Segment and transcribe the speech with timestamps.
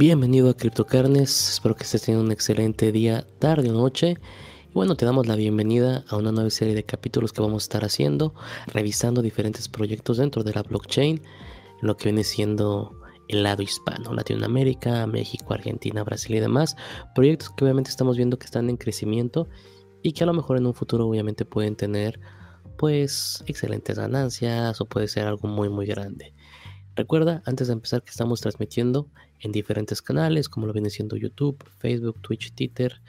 [0.00, 4.16] Bienvenido a CryptoCarnes, espero que estés teniendo un excelente día, tarde o noche.
[4.70, 7.66] Y bueno, te damos la bienvenida a una nueva serie de capítulos que vamos a
[7.66, 8.32] estar haciendo,
[8.68, 11.20] revisando diferentes proyectos dentro de la blockchain,
[11.82, 16.76] lo que viene siendo el lado hispano, Latinoamérica, México, Argentina, Brasil y demás.
[17.14, 19.48] Proyectos que obviamente estamos viendo que están en crecimiento
[20.02, 22.18] y que a lo mejor en un futuro obviamente pueden tener
[22.78, 26.32] pues excelentes ganancias o puede ser algo muy muy grande.
[26.96, 31.64] Recuerda, antes de empezar, que estamos transmitiendo en diferentes canales, como lo viene siendo YouTube,
[31.78, 33.00] Facebook, Twitch, Twitter,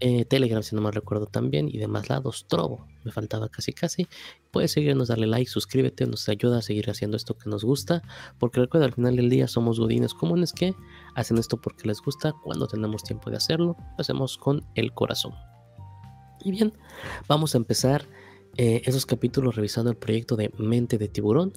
[0.00, 4.06] eh, Telegram, si no me recuerdo también, y demás lados, Trovo, me faltaba casi casi.
[4.50, 8.02] Puedes seguirnos, darle like, suscríbete, nos ayuda a seguir haciendo esto que nos gusta,
[8.38, 10.74] porque recuerda, al final del día somos godines comunes que
[11.14, 15.34] hacen esto porque les gusta, cuando tenemos tiempo de hacerlo, lo hacemos con el corazón.
[16.44, 16.72] Y bien,
[17.26, 18.08] vamos a empezar
[18.56, 21.52] eh, esos capítulos revisando el proyecto de Mente de Tiburón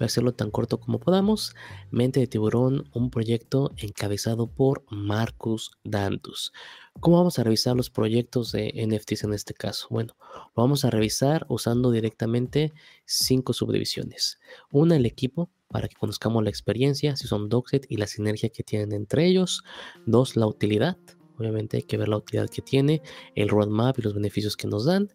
[0.00, 1.54] Voy a hacerlo tan corto como podamos.
[1.90, 6.54] Mente de Tiburón, un proyecto encabezado por Marcus Dantus.
[7.00, 9.88] ¿Cómo vamos a revisar los proyectos de NFTs en este caso?
[9.90, 10.16] Bueno,
[10.56, 12.72] vamos a revisar usando directamente
[13.04, 14.40] cinco subdivisiones.
[14.72, 18.62] Una, el equipo, para que conozcamos la experiencia, si son Doxet y la sinergia que
[18.62, 19.64] tienen entre ellos.
[20.06, 20.96] Dos, la utilidad.
[21.36, 23.02] Obviamente hay que ver la utilidad que tiene,
[23.34, 25.12] el roadmap y los beneficios que nos dan.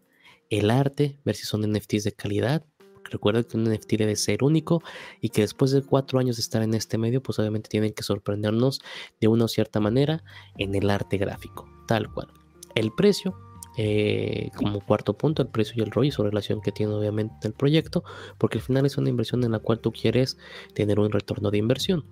[0.51, 2.63] El arte, ver si son NFTs de calidad,
[3.09, 4.81] Recuerda que un NFT debe ser único
[5.21, 8.03] y que después de cuatro años de estar en este medio, pues obviamente tienen que
[8.03, 8.81] sorprendernos
[9.19, 10.23] de una cierta manera
[10.57, 12.27] en el arte gráfico, tal cual.
[12.75, 13.35] El precio,
[13.77, 17.53] eh, como cuarto punto, el precio y el ROI, su relación que tiene obviamente el
[17.53, 18.03] proyecto,
[18.37, 20.37] porque al final es una inversión en la cual tú quieres
[20.73, 22.05] tener un retorno de inversión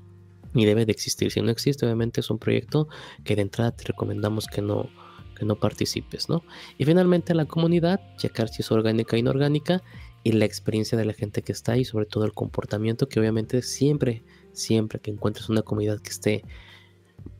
[0.53, 1.31] y debe de existir.
[1.31, 2.87] Si no existe, obviamente es un proyecto
[3.23, 4.89] que de entrada te recomendamos que no,
[5.35, 6.43] que no participes, ¿no?
[6.77, 9.81] Y finalmente la comunidad, checar si es orgánica o inorgánica
[10.23, 13.61] y la experiencia de la gente que está ahí, sobre todo el comportamiento, que obviamente
[13.61, 14.23] siempre,
[14.53, 16.44] siempre que encuentres una comunidad que esté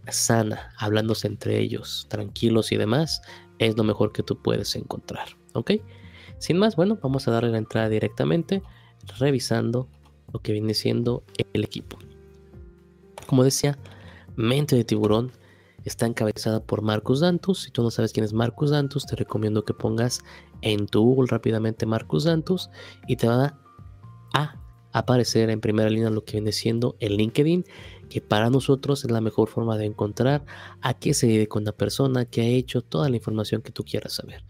[0.10, 3.22] sana, hablándose entre ellos, tranquilos y demás,
[3.60, 5.72] es lo mejor que tú puedes encontrar, ¿ok?
[6.40, 8.62] Sin más, bueno, vamos a darle la entrada directamente,
[9.18, 9.88] revisando
[10.34, 11.24] lo que viene siendo
[11.54, 11.98] el equipo.
[13.28, 13.78] Como decía,
[14.36, 15.32] mente de tiburón
[15.86, 17.64] está encabezada por Marcus Dantus.
[17.64, 20.22] Si tú no sabes quién es Marcus Dantus, te recomiendo que pongas
[20.62, 22.70] en tu Google rápidamente Marcus Dantus
[23.08, 23.60] y te va
[24.34, 24.56] a
[24.94, 27.66] aparecer en primera línea lo que viene siendo el LinkedIn,
[28.10, 30.46] que para nosotros es la mejor forma de encontrar
[30.82, 34.14] a qué se dedica una persona, que ha hecho toda la información que tú quieras
[34.14, 34.44] saber.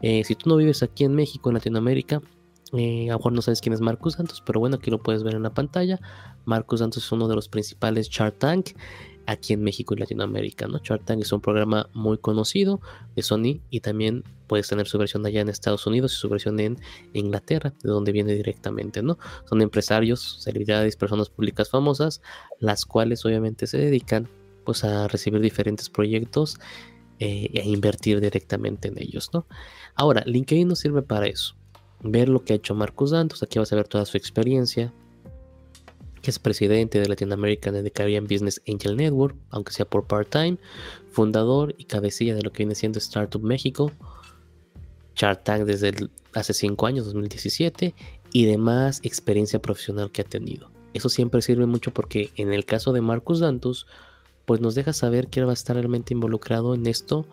[0.00, 2.22] Eh, si tú no vives aquí en México, en Latinoamérica,
[2.72, 5.24] eh, a lo mejor no sabes quién es Marcus Santos, pero bueno, aquí lo puedes
[5.24, 6.00] ver en la pantalla.
[6.44, 8.70] Marcus Santos es uno de los principales Chart Tank
[9.26, 10.66] aquí en México y Latinoamérica.
[10.66, 10.78] ¿no?
[10.78, 12.80] Shark Tank es un programa muy conocido
[13.14, 16.58] de Sony y también puedes tener su versión allá en Estados Unidos y su versión
[16.60, 16.78] en
[17.12, 19.02] Inglaterra, de donde viene directamente.
[19.02, 19.18] ¿no?
[19.48, 22.20] Son empresarios, celebridades, personas públicas famosas,
[22.58, 24.28] las cuales obviamente se dedican
[24.64, 26.58] pues, a recibir diferentes proyectos
[27.18, 29.30] eh, e invertir directamente en ellos.
[29.32, 29.46] ¿no?
[29.94, 31.54] Ahora, LinkedIn nos sirve para eso.
[32.02, 34.92] Ver lo que ha hecho Marcos Dantos, aquí vas a ver toda su experiencia,
[36.28, 40.58] es presidente de Latin American and Caribbean Business Angel Network, aunque sea por part-time,
[41.10, 43.92] fundador y cabecilla de lo que viene siendo Startup México,
[45.14, 47.94] Chart desde hace 5 años, 2017,
[48.32, 50.70] y demás experiencia profesional que ha tenido.
[50.92, 53.86] Eso siempre sirve mucho porque en el caso de Marcus Dantus,
[54.44, 57.26] pues nos deja saber que él va a estar realmente involucrado en esto,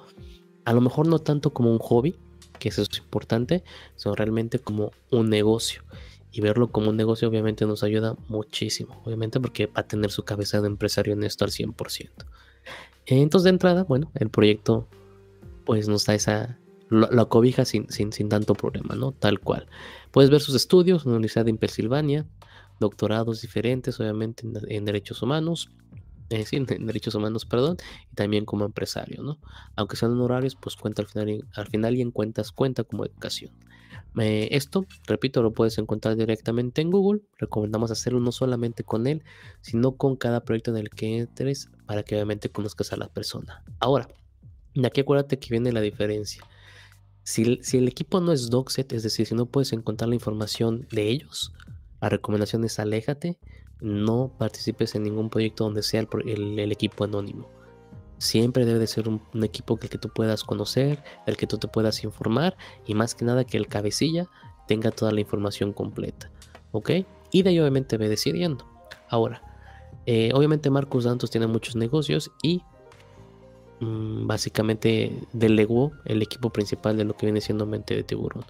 [0.65, 2.15] a lo mejor no tanto como un hobby,
[2.59, 3.63] que eso es importante,
[3.95, 5.83] sino realmente como un negocio
[6.31, 10.23] y verlo como un negocio obviamente nos ayuda muchísimo, obviamente porque va a tener su
[10.23, 12.09] cabeza de empresario en esto al 100%.
[13.05, 14.87] Entonces de entrada, bueno, el proyecto
[15.65, 16.57] pues nos da esa,
[16.89, 19.11] la, cobija sin, sin, sin, tanto problema, ¿no?
[19.11, 19.67] Tal cual.
[20.11, 22.25] Puedes ver sus estudios en la Universidad de Pensilvania,
[22.79, 25.69] doctorados diferentes, obviamente en, derechos humanos,
[26.29, 27.77] eh, sí, en derechos humanos, perdón,
[28.11, 29.39] y también como empresario, ¿no?
[29.75, 33.51] Aunque sean honorarios, pues cuenta al final, al final y en cuentas cuenta como educación
[34.19, 37.21] esto, repito, lo puedes encontrar directamente en Google.
[37.37, 39.23] Recomendamos hacerlo no solamente con él,
[39.61, 43.63] sino con cada proyecto en el que entres para que obviamente conozcas a la persona.
[43.79, 44.07] Ahora,
[44.83, 46.43] aquí acuérdate que viene la diferencia.
[47.23, 51.09] Si, el equipo no es Doxet, es decir, si no puedes encontrar la información de
[51.09, 51.53] ellos,
[52.01, 53.37] la recomendación es aléjate,
[53.81, 57.56] no participes en ningún proyecto donde sea el equipo anónimo.
[58.17, 62.03] Siempre debe de ser un, equipo que, tú puedas conocer, el que tú te puedas
[62.03, 64.27] informar y más que nada que el cabecilla
[64.67, 66.31] tenga toda la información completa.
[66.71, 66.91] ¿Ok?
[67.31, 68.65] Y de ahí obviamente ve decidiendo.
[69.09, 69.41] Ahora,
[70.05, 72.61] eh, obviamente Marcos Santos tiene muchos negocios y
[73.79, 78.45] mm, básicamente delegó el equipo principal de lo que viene siendo Mente de Tiburón.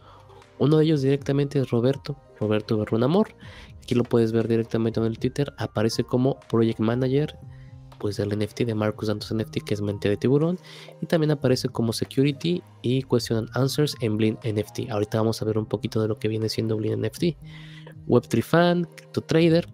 [0.60, 3.30] Uno de ellos directamente es Roberto, Roberto Berrunamor.
[3.81, 5.54] Aquí lo puedes ver directamente en el Twitter.
[5.58, 7.38] Aparece como Project Manager
[7.99, 10.59] pues del NFT de Marcus Santos NFT que es mente de tiburón
[11.01, 14.89] y también aparece como security y question and answers en Blin NFT.
[14.89, 17.38] Ahorita vamos a ver un poquito de lo que viene siendo Blin NFT.
[18.07, 19.67] Web3 fan, Crypto Trader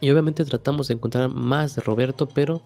[0.00, 2.62] y obviamente tratamos de encontrar más de Roberto, pero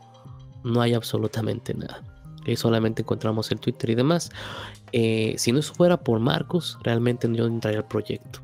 [0.65, 2.03] no hay absolutamente nada.
[2.47, 4.31] Y solamente encontramos el Twitter y demás.
[4.93, 8.41] Eh, si no fuera por Marcus, realmente yo entraría al proyecto.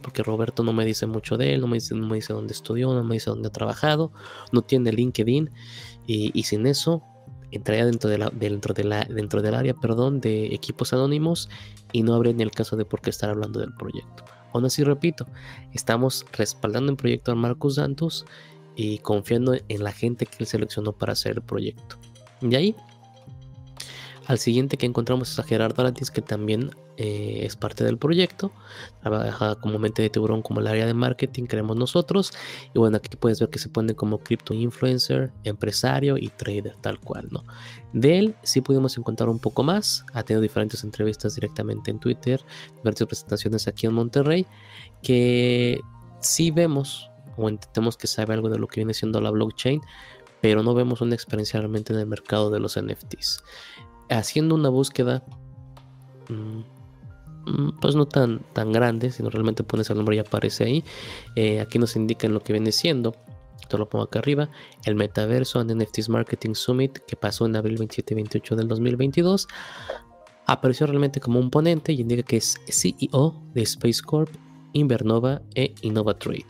[0.00, 3.14] Porque Roberto no me dice mucho de él, no me dice, dónde estudió, no me
[3.14, 4.12] dice dónde ha trabajado,
[4.52, 5.50] no tiene LinkedIn
[6.06, 7.02] y, sin eso
[7.50, 11.50] entraría dentro, de del área perdón, de equipos anónimos
[11.92, 14.24] y no habría ni el caso de por qué estar hablando del proyecto.
[14.52, 15.26] Aún así, repito,
[15.72, 18.26] estamos respaldando el proyecto a Marcos Santos
[18.74, 21.96] y confiando en la gente que él seleccionó para hacer el proyecto.
[22.40, 22.76] De ahí
[24.32, 28.50] al siguiente que encontramos es a Gerardo Arantis, que también eh, es parte del proyecto.
[29.02, 32.32] Trabaja como mente de tiburón, como el área de marketing, creemos nosotros.
[32.74, 36.98] Y bueno, aquí puedes ver que se pone como cripto influencer, empresario y trader, tal
[36.98, 37.44] cual, ¿no?
[37.92, 40.06] De él sí pudimos encontrar un poco más.
[40.14, 42.42] Ha tenido diferentes entrevistas directamente en Twitter,
[42.76, 44.46] diversas presentaciones aquí en Monterrey,
[45.02, 45.78] que
[46.20, 49.82] sí vemos o entendemos que sabe algo de lo que viene siendo la blockchain,
[50.40, 53.42] pero no vemos una experiencia realmente en el mercado de los NFTs
[54.08, 55.22] haciendo una búsqueda,
[56.28, 60.84] mm, mm, pues no tan, tan grande, sino realmente pones el nombre y aparece ahí.
[61.36, 63.14] Eh, aquí nos indican lo que viene siendo.
[63.60, 64.50] Esto lo pongo acá arriba.
[64.84, 69.48] El metaverso and NFTs Marketing Summit que pasó en abril 27 y 28 del 2022.
[70.46, 74.28] Apareció realmente como un ponente y indica que es CEO de Space Corp,
[74.72, 76.46] Invernova e InnovaTrade.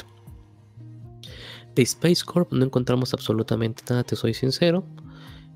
[1.75, 4.85] De Space Corp no encontramos absolutamente nada, te soy sincero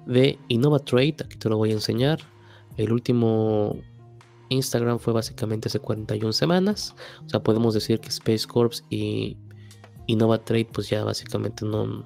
[0.06, 2.20] de InnovaTrade, aquí te lo voy a enseñar.
[2.76, 3.76] El último
[4.48, 6.94] Instagram fue básicamente hace 41 semanas.
[7.26, 9.36] O sea, podemos decir que Space Corps y
[10.06, 12.04] InnovaTrade pues ya básicamente no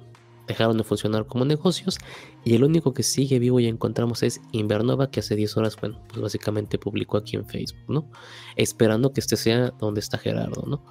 [0.50, 1.98] dejaron de funcionar como negocios.
[2.44, 6.00] Y el único que sigue vivo y encontramos es Invernova, que hace 10 horas, bueno,
[6.08, 8.10] pues básicamente publicó aquí en Facebook, ¿no?
[8.56, 10.82] Esperando que este sea donde está Gerardo, ¿no?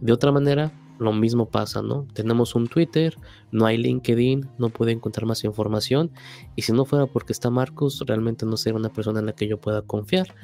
[0.00, 0.72] De otra manera,
[1.02, 2.06] lo mismo pasa, ¿no?
[2.14, 3.16] Tenemos un Twitter,
[3.50, 6.10] no hay LinkedIn, no puede encontrar más información.
[6.56, 9.48] Y si no fuera porque está Marcus, realmente no sería una persona en la que
[9.48, 10.34] yo pueda confiar.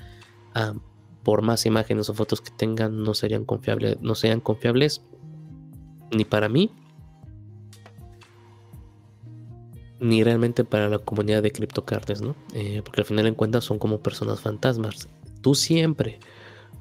[0.54, 0.74] Ah,
[1.22, 5.02] por más imágenes o fotos que tengan, no serían confiables, no sean confiables
[6.10, 6.70] ni para mí,
[10.00, 12.34] ni realmente para la comunidad de CryptoCartes, ¿no?
[12.54, 15.08] Eh, porque al final en cuentas son como personas fantasmas.
[15.42, 16.18] Tú siempre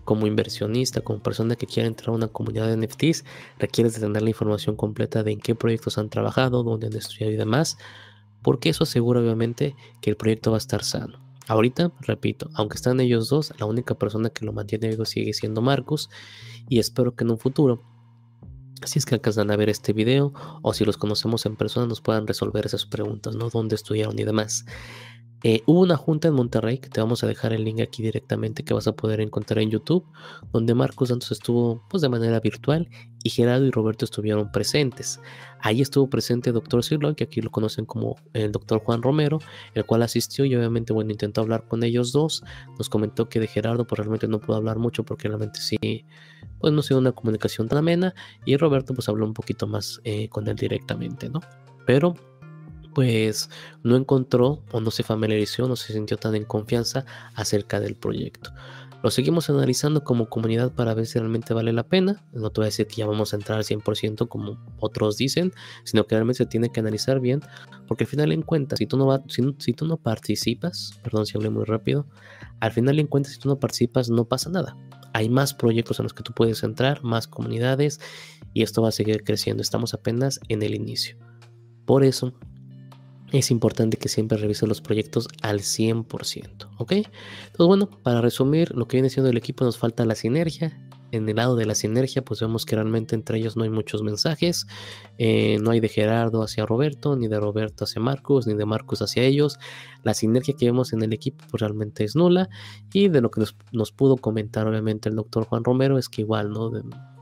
[0.08, 3.26] como inversionista, como persona que quiera entrar a una comunidad de NFTs,
[3.60, 7.34] requieres de tener la información completa de en qué proyectos han trabajado, dónde han estudiado
[7.34, 7.78] y demás,
[8.42, 11.20] porque eso asegura obviamente que el proyecto va a estar sano.
[11.50, 15.62] Ahorita, repito, aunque están ellos dos, la única persona que lo mantiene vivo sigue siendo
[15.62, 16.10] Marcus
[16.70, 17.84] y espero que en un futuro
[18.86, 22.02] si es que alcanzan a ver este video o si los conocemos en persona nos
[22.02, 23.50] puedan resolver esas preguntas, ¿no?
[23.50, 24.66] ¿Dónde estudiaron y demás?
[25.44, 28.64] Eh, hubo una junta en Monterrey, que te vamos a dejar el link aquí directamente,
[28.64, 30.04] que vas a poder encontrar en YouTube,
[30.52, 32.90] donde Marcos Santos estuvo pues, de manera virtual
[33.24, 35.20] y Gerardo y Roberto estuvieron presentes.
[35.60, 39.40] Ahí estuvo presente el doctor Sirloin, que aquí lo conocen como el doctor Juan Romero,
[39.76, 42.44] el cual asistió y obviamente bueno, intentó hablar con ellos dos.
[42.78, 46.06] Nos comentó que de Gerardo pues realmente no pudo hablar mucho porque realmente sí,
[46.60, 48.14] pues no ha sido una comunicación tan amena
[48.46, 51.42] y Roberto pues habló un poquito más eh, con él directamente, ¿no?
[51.86, 52.16] Pero
[52.94, 53.50] pues
[53.84, 58.52] no encontró o no se familiarizó, no se sintió tan en confianza acerca del proyecto.
[59.04, 62.24] Lo seguimos analizando como comunidad para ver si realmente vale la pena.
[62.34, 65.54] No te voy a decir que ya vamos a entrar al 100% como otros dicen,
[65.84, 67.42] sino que realmente se tiene que analizar bien,
[67.88, 71.38] porque al final en cuenta, si tú no, va, si, tú no participas, perdón si
[71.38, 72.08] hablé muy rápido,
[72.60, 74.76] al final en cuenta, si tú no participas, no pasa nada.
[75.18, 78.00] Hay más proyectos en los que tú puedes entrar, más comunidades,
[78.54, 79.64] y esto va a seguir creciendo.
[79.64, 81.18] Estamos apenas en el inicio.
[81.86, 82.36] Por eso
[83.32, 86.92] es importante que siempre revise los proyectos al 100%, ¿ok?
[86.92, 87.08] Entonces,
[87.58, 90.87] bueno, para resumir, lo que viene siendo el equipo nos falta la sinergia.
[91.12, 94.04] En el lado de la sinergia, pues vemos que realmente entre ellos no hay muchos
[94.04, 94.68] mensajes.
[95.18, 99.02] Eh, no hay de Gerardo hacia Roberto, ni de Roberto hacia Marcos, ni de Marcos
[99.02, 99.58] hacia ellos.
[100.04, 102.50] La sinergia que vemos en el equipo pues realmente es nula.
[102.92, 106.52] Y de lo que nos, pudo comentar obviamente el doctor Juan Romero es que igual,
[106.52, 106.72] ¿no?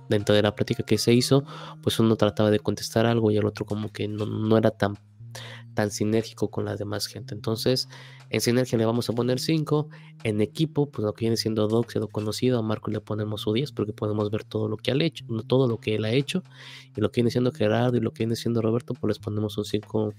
[0.09, 1.43] dentro de la plática que se hizo,
[1.81, 4.95] pues uno trataba de contestar algo y el otro como que no, no era tan
[5.75, 7.35] tan sinérgico con la demás gente.
[7.35, 7.87] Entonces,
[8.31, 9.89] en sinergia le vamos a poner 5.
[10.23, 13.71] En equipo, pues lo que viene siendo Doc, conocido, a Marco le ponemos su 10
[13.73, 16.41] porque podemos ver todo lo que ha hecho, todo lo que él ha hecho.
[16.95, 19.57] Y lo que viene siendo Gerardo y lo que viene siendo Roberto, pues les ponemos
[19.57, 20.13] un 5,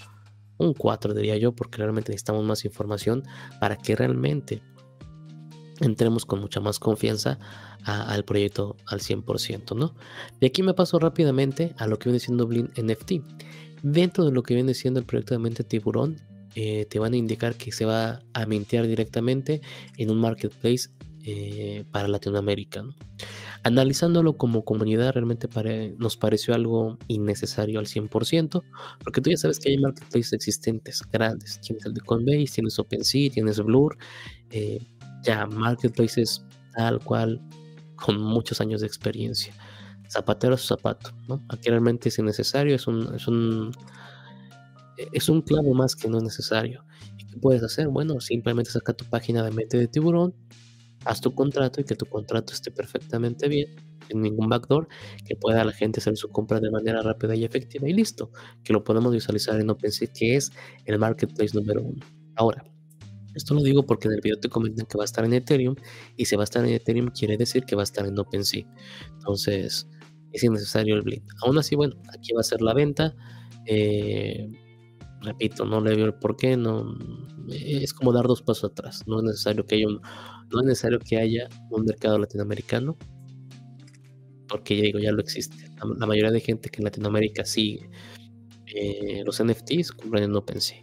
[0.58, 3.25] un 4 diría yo, porque realmente necesitamos más información
[3.58, 4.62] para que realmente
[5.80, 7.38] entremos con mucha más confianza
[7.84, 9.94] al proyecto al 100%, ¿no?
[10.40, 13.12] De aquí me paso rápidamente a lo que viene siendo Blin NFT.
[13.83, 16.16] Dentro de lo que viene siendo el proyecto de mente tiburón,
[16.54, 19.61] eh, te van a indicar que se va a mintear directamente
[19.99, 20.88] en un marketplace
[21.28, 22.85] eh, para Latinoamérica.
[23.64, 25.49] Analizándolo como comunidad, realmente
[25.99, 28.62] nos pareció algo innecesario al 100%,
[29.02, 31.61] porque tú ya sabes que hay marketplaces existentes, grandes.
[31.61, 33.99] Tienes el de Coinbase, tienes OpenSea, tienes Blur,
[34.50, 34.87] eh,
[35.25, 36.45] ya marketplaces
[36.76, 37.42] tal cual,
[37.97, 39.52] con muchos años de experiencia.
[40.08, 41.44] Zapatero a su zapato, ¿no?
[41.48, 43.72] Aquí realmente es innecesario, es un, es un,
[45.12, 46.84] es un clavo más que no es necesario.
[47.18, 47.88] ¿Y qué puedes hacer?
[47.88, 50.34] Bueno, simplemente saca tu página de mente de tiburón,
[51.04, 53.68] haz tu contrato y que tu contrato esté perfectamente bien,
[54.08, 54.88] sin ningún backdoor,
[55.25, 58.30] que pueda la gente hacer su compra de manera rápida y efectiva y listo,
[58.62, 60.52] que lo podemos visualizar en OpenSea, que es
[60.84, 62.04] el marketplace número uno.
[62.36, 62.64] Ahora,
[63.36, 65.76] esto lo digo porque en el video te comentan que va a estar en Ethereum
[66.16, 68.64] y si va a estar en Ethereum quiere decir que va a estar en OpenSea.
[69.12, 69.86] Entonces,
[70.37, 71.25] es innecesario el blink.
[71.43, 73.14] Aún así, bueno, aquí va a ser la venta.
[73.66, 74.49] Eh,
[75.23, 76.97] repito, no le veo el por qué, no,
[77.49, 79.02] es como dar dos pasos atrás.
[79.07, 80.00] No es necesario que haya un,
[80.52, 82.97] no es necesario que haya un mercado latinoamericano,
[84.49, 85.71] porque ya digo, ya lo existe.
[85.99, 87.90] La, mayoría de gente que en Latinoamérica sigue
[88.66, 90.78] eh, los NFTs compran en OpenSea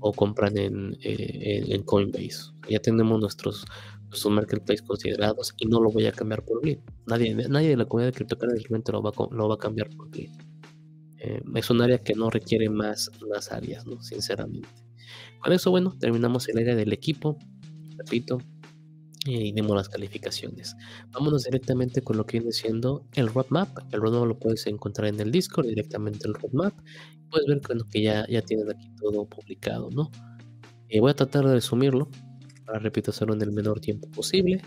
[0.00, 2.52] o compran en, eh, en, Coinbase.
[2.68, 3.64] Ya tenemos nuestros,
[4.08, 6.80] nuestros marketplaces considerados y no lo voy a cambiar por Blip.
[7.06, 10.10] Nadie, nadie de la comunidad de criptocurrency realmente lo va, lo va a cambiar por
[10.10, 10.30] Blip.
[11.18, 14.02] Eh, es un área que no requiere más, más áreas, ¿no?
[14.02, 14.68] sinceramente.
[15.40, 17.38] Con eso, bueno, terminamos el área del equipo.
[17.96, 18.38] Repito,
[19.26, 20.76] y dimos las calificaciones.
[21.10, 23.68] Vámonos directamente con lo que viene siendo el roadmap.
[23.92, 26.74] El roadmap lo puedes encontrar en el Discord, directamente el roadmap.
[27.30, 27.60] Puedes ver
[27.90, 30.10] que ya, ya tienen aquí todo publicado, ¿no?
[30.88, 32.08] Eh, voy a tratar de resumirlo,
[32.68, 34.60] para repito, hacerlo en el menor tiempo posible.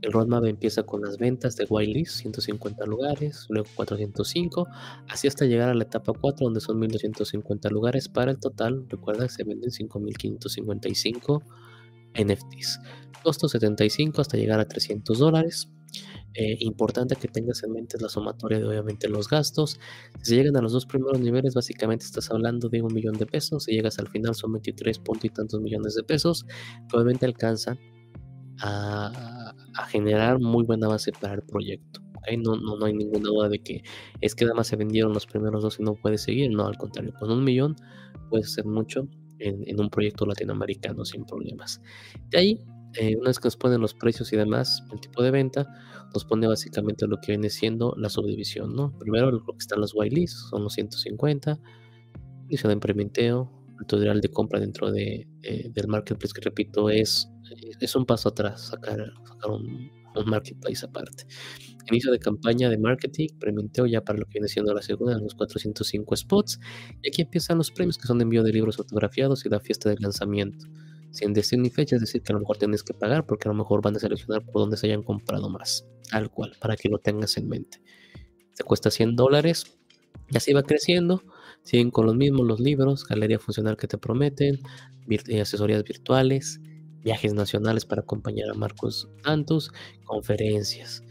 [0.00, 4.66] El roadmap empieza con las ventas de whitelist, 150 lugares, luego 405,
[5.06, 8.86] así hasta llegar a la etapa 4, donde son 1250 lugares para el total.
[8.88, 11.42] Recuerda que se venden 5555
[12.14, 12.80] NFTs.
[13.22, 15.68] Costo 75 hasta llegar a 300 dólares.
[16.34, 19.80] Eh, importante que tengas en mente la sumatoria de obviamente los gastos.
[20.22, 23.64] Si llegan a los dos primeros niveles, básicamente estás hablando de un millón de pesos.
[23.64, 26.46] Si llegas al final son 23 puntos y tantos millones de pesos.
[26.92, 27.76] obviamente alcanza
[28.60, 29.54] a,
[29.88, 32.00] generar muy buena base para el proyecto.
[32.38, 33.82] No, no, no hay ninguna duda de que
[34.20, 36.50] es que nada más se vendieron los primeros dos y no puedes seguir.
[36.50, 37.76] No, al contrario, con un millón
[38.28, 39.08] puedes hacer mucho
[39.40, 41.80] en, un proyecto latinoamericano sin problemas.
[42.28, 42.60] De ahí,
[42.94, 45.66] eh, una vez que nos ponen los precios y demás, el tipo de venta,
[46.12, 48.96] nos pone básicamente lo que viene siendo la subdivisión, ¿no?
[48.98, 51.58] Primero lo que están los whitelists, son los 150,
[52.48, 57.30] inicio de implementeo, el tutorial de compra dentro de, del marketplace, que repito, es,
[57.80, 61.26] es un paso atrás, sacar, sacar un, un marketplace aparte.
[61.90, 65.34] Inicio de campaña de marketing, prementeo ya para lo que viene siendo la segunda, los
[65.34, 66.60] 405 spots.
[67.02, 69.90] Y aquí empiezan los premios que son de envío de libros autografiados y la fiesta
[69.90, 70.66] de lanzamiento.
[71.10, 73.52] Sin decir ni fecha, es decir, que a lo mejor tienes que pagar porque a
[73.52, 75.86] lo mejor van a seleccionar por donde se hayan comprado más.
[76.10, 77.80] Tal cual, para que lo tengas en mente.
[78.56, 79.64] Te cuesta 100 dólares
[80.28, 81.22] y así va creciendo.
[81.62, 84.60] Siguen con los mismos los libros, galería funcional que te prometen,
[85.08, 86.60] eh, asesorías virtuales,
[87.02, 89.72] viajes nacionales para acompañar a Marcos Santos,
[90.04, 91.02] conferencias,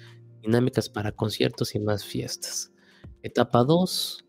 [0.41, 2.71] dinámicas para conciertos y más fiestas.
[3.21, 4.23] Etapa 2,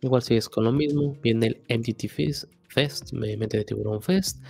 [0.00, 2.08] igual sigues con lo mismo, viene el MTT
[2.68, 4.42] Fest, mente de Tiburón Fest.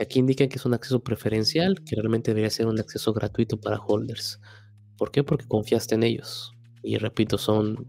[0.00, 3.78] Aquí indica que es un acceso preferencial, que realmente debería ser un acceso gratuito para
[3.78, 4.40] holders.
[4.96, 5.22] ¿Por qué?
[5.22, 6.54] Porque confiaste en ellos.
[6.82, 7.86] Y repito, son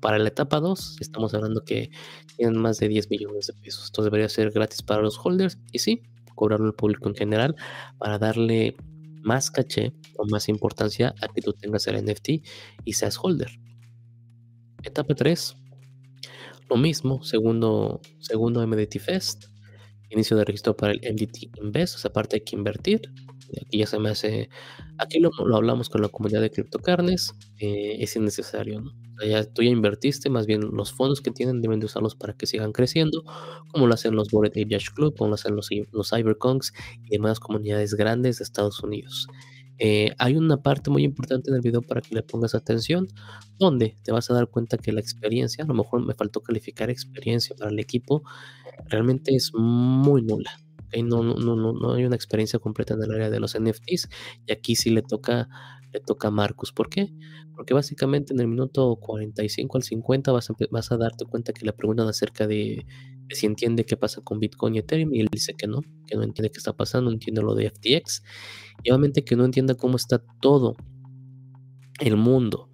[0.00, 1.90] para la etapa 2, estamos hablando que
[2.36, 3.86] tienen más de 10 millones de pesos.
[3.86, 5.58] Esto debería ser gratis para los holders.
[5.72, 6.02] Y sí,
[6.34, 7.56] cobrarlo al público en general
[7.98, 8.76] para darle
[9.22, 12.28] más caché o más importancia a que tú tengas el NFT
[12.84, 13.50] y seas holder.
[14.82, 15.56] Etapa 3.
[16.68, 19.46] Lo mismo, segundo, segundo MDT Fest.
[20.14, 21.96] Inicio de registro para el MDT Invest.
[21.96, 23.12] Esa parte hay que invertir.
[23.66, 24.48] Aquí ya se me hace.
[24.98, 27.34] Aquí lo, hablamos con la comunidad de criptocarnes.
[27.58, 28.92] Eh, es innecesario, ¿no?
[29.22, 32.46] ya, tú ya invertiste, más bien los fondos que tienen deben de usarlos para que
[32.46, 33.22] sigan creciendo,
[33.68, 36.72] como lo hacen los Bored Ape Club, como lo hacen los, los Cyberconks
[37.04, 39.28] y demás comunidades grandes de Estados Unidos.
[39.78, 43.08] Eh, hay una parte muy importante en el video para que le pongas atención,
[43.58, 46.90] donde te vas a dar cuenta que la experiencia, a lo mejor me faltó calificar
[46.90, 48.22] experiencia para el equipo,
[48.86, 50.50] realmente es muy nula.
[51.02, 54.08] No, no, no, no hay una experiencia completa en el área de los NFTs
[54.46, 55.48] y aquí sí le toca
[55.94, 56.72] le toca a Marcus.
[56.72, 57.08] ¿Por qué?
[57.54, 61.64] Porque básicamente en el minuto 45 al 50 vas a, vas a darte cuenta que
[61.64, 62.84] le preguntan acerca de,
[63.30, 66.24] si entiende qué pasa con Bitcoin y Ethereum y él dice que no, que no
[66.24, 68.22] entiende qué está pasando, no entiende lo de FTX
[68.82, 70.76] y obviamente que no entienda cómo está todo
[72.00, 72.70] el mundo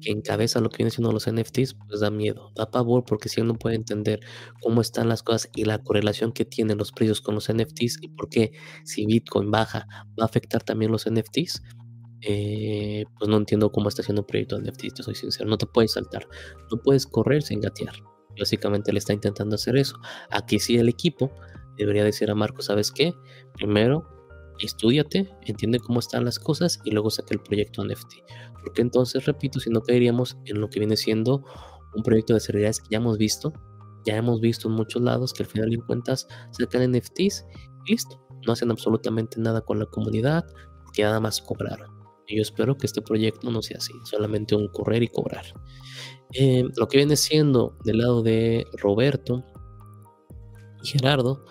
[0.00, 3.40] que encabeza lo que viene siendo los NFTs, pues da miedo, da pavor, porque si
[3.40, 4.20] uno puede entender
[4.60, 8.08] cómo están las cosas y la correlación que tienen los precios con los NFTs y
[8.08, 8.52] por qué
[8.84, 9.86] si Bitcoin baja
[10.18, 11.62] va a afectar también los NFTs,
[12.22, 15.58] eh, pues no entiendo cómo está haciendo un proyecto de NFTs, te soy sincero, no
[15.58, 16.26] te puedes saltar,
[16.70, 17.94] no puedes correr sin gatear.
[18.38, 19.96] Básicamente le está intentando hacer eso.
[20.30, 21.30] Aquí sí el equipo
[21.76, 23.14] debería decir a Marco, ¿sabes qué?
[23.54, 24.06] Primero,
[24.60, 28.14] estudiate, entiende cómo están las cosas y luego saque el proyecto NFT.
[28.62, 31.44] Porque entonces, repito, si no caeríamos en lo que viene siendo
[31.94, 33.52] un proyecto de seriedades que ya hemos visto,
[34.04, 37.44] ya hemos visto en muchos lados que al final de cuentas sacan NFTs
[37.86, 40.44] y listo, no hacen absolutamente nada con la comunidad,
[40.92, 41.90] que nada más cobraron.
[42.26, 45.44] Y yo espero que este proyecto no sea así, solamente un correr y cobrar.
[46.32, 49.44] Eh, lo que viene siendo del lado de Roberto
[50.82, 51.44] y Gerardo,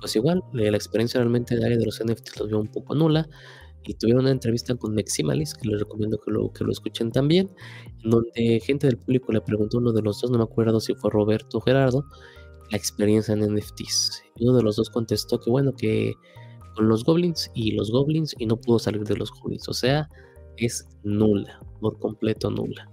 [0.00, 3.28] pues igual, la experiencia realmente de área de los NFTs los veo un poco nula.
[3.86, 7.50] Y tuvieron una entrevista con Meximalis, que les recomiendo que lo, que lo escuchen también,
[8.02, 10.94] donde gente del público le preguntó a uno de los dos, no me acuerdo si
[10.94, 12.04] fue Roberto o Gerardo,
[12.70, 14.22] la experiencia en NFTs.
[14.36, 16.14] Y uno de los dos contestó que bueno, que
[16.74, 19.68] con los goblins y los goblins y no pudo salir de los goblins.
[19.68, 20.08] O sea,
[20.56, 22.90] es nula, por completo nula.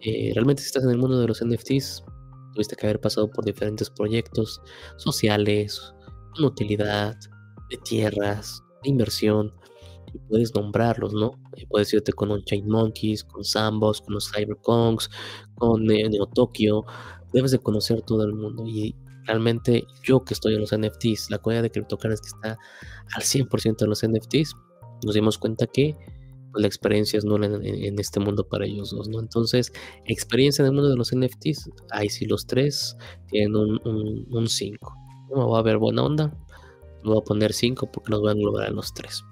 [0.00, 2.04] Eh, realmente si estás en el mundo de los NFTs,
[2.54, 4.60] tuviste que haber pasado por diferentes proyectos
[4.96, 5.94] sociales,
[6.34, 7.16] con utilidad,
[7.70, 9.52] de tierras, de inversión,
[10.28, 11.32] puedes nombrarlos, ¿no?
[11.68, 15.10] puedes irte con un Chain Monkeys, con Sambos, con los Cyberkongs,
[15.54, 16.84] con Neo Tokyo,
[17.32, 21.38] debes de conocer todo el mundo y realmente yo que estoy en los NFTs, la
[21.38, 22.58] comunidad de cryptocurrency que está
[23.14, 24.54] al 100% en los NFTs,
[25.04, 25.96] nos dimos cuenta que
[26.54, 29.20] la experiencia es nula en, este mundo para ellos dos, ¿no?
[29.20, 29.72] Entonces,
[30.04, 32.96] experiencia en el mundo de los NFTs, ahí sí los tres
[33.28, 34.94] tienen un 5.
[35.34, 36.36] No va a haber buena onda,
[37.04, 39.24] voy a poner 5 porque los voy a englobar en los tres.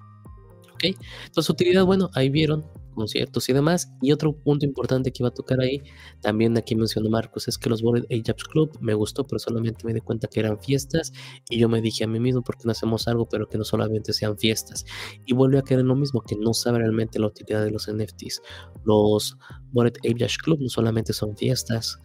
[0.81, 0.97] ¿Ok?
[1.27, 2.64] Entonces, utilidad, bueno, ahí vieron
[2.95, 3.93] conciertos y demás.
[4.01, 5.83] Y otro punto importante que iba a tocar ahí,
[6.21, 9.95] también aquí mencionó Marcos, es que los Bored Apes Club me gustó, pero solamente me
[9.95, 11.12] di cuenta que eran fiestas.
[11.49, 13.64] Y yo me dije a mí mismo, ¿por qué no hacemos algo, pero que no
[13.64, 14.85] solamente sean fiestas?
[15.27, 17.88] Y vuelve a caer en lo mismo, que no sabe realmente la utilidad de los
[17.90, 18.43] NFTs.
[18.85, 19.37] Los
[19.73, 22.01] Bored Apes Club no solamente son fiestas,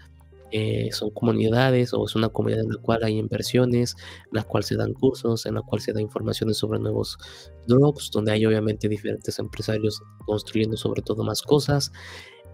[0.52, 3.96] eh, son comunidades o es una comunidad en la cual hay inversiones,
[4.32, 7.18] en la cual se dan cursos, en la cual se da informaciones sobre nuevos
[7.68, 11.92] drops, donde hay obviamente diferentes empresarios construyendo sobre todo más cosas.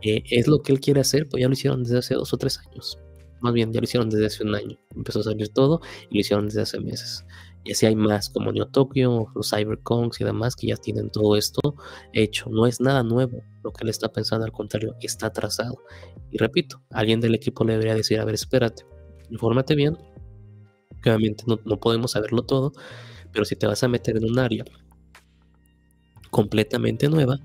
[0.01, 2.37] Eh, es lo que él quiere hacer, pues ya lo hicieron desde hace dos o
[2.37, 2.97] tres años.
[3.41, 4.79] Más bien, ya lo hicieron desde hace un año.
[4.95, 7.25] Empezó a salir todo y lo hicieron desde hace meses.
[7.63, 11.35] Y así hay más, como Neo Tokyo, los Cyberconks y demás, que ya tienen todo
[11.35, 11.75] esto
[12.13, 12.49] hecho.
[12.49, 15.77] No es nada nuevo lo que él está pensando, al contrario, está atrasado.
[16.31, 18.83] Y repito, alguien del equipo le debería decir, a ver, espérate,
[19.29, 19.97] infórmate bien.
[21.05, 22.71] obviamente no, no podemos saberlo todo,
[23.31, 24.65] pero si te vas a meter en un área
[26.31, 27.39] completamente nueva,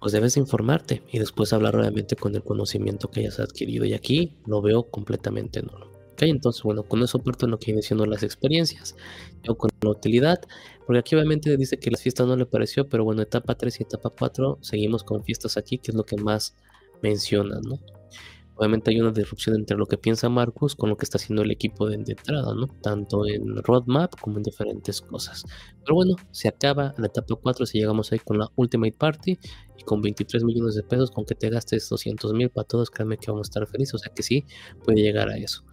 [0.00, 3.84] pues debes informarte y después hablar obviamente con el conocimiento que hayas adquirido.
[3.84, 5.93] Y aquí lo veo completamente nuevo.
[6.20, 8.96] Entonces bueno, con eso parto lo que viene siendo las experiencias,
[9.48, 10.40] o con la utilidad,
[10.86, 13.82] porque aquí obviamente dice que las fiestas no le pareció, pero bueno, etapa 3 y
[13.84, 16.56] etapa 4 seguimos con fiestas aquí, que es lo que más
[17.02, 17.80] mencionan, ¿no?
[18.56, 21.50] Obviamente hay una disrupción entre lo que piensa Marcus con lo que está haciendo el
[21.50, 22.68] equipo de, entrada, ¿no?
[22.82, 25.44] Tanto en roadmap como en diferentes cosas.
[25.82, 29.38] Pero bueno, se acaba la etapa 4 si llegamos ahí con la Ultimate Party
[29.76, 33.18] y con 23 millones de pesos, con que te gastes 200 mil para todos, créanme
[33.18, 34.44] que vamos a estar felices, o sea que sí,
[34.84, 35.64] puede llegar a eso.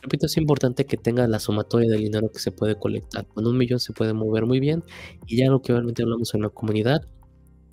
[0.00, 3.26] Repito, es importante que tenga la sumatoria del dinero que se puede colectar.
[3.26, 4.82] Con un millón se puede mover muy bien
[5.26, 7.02] y ya lo que realmente hablamos en la comunidad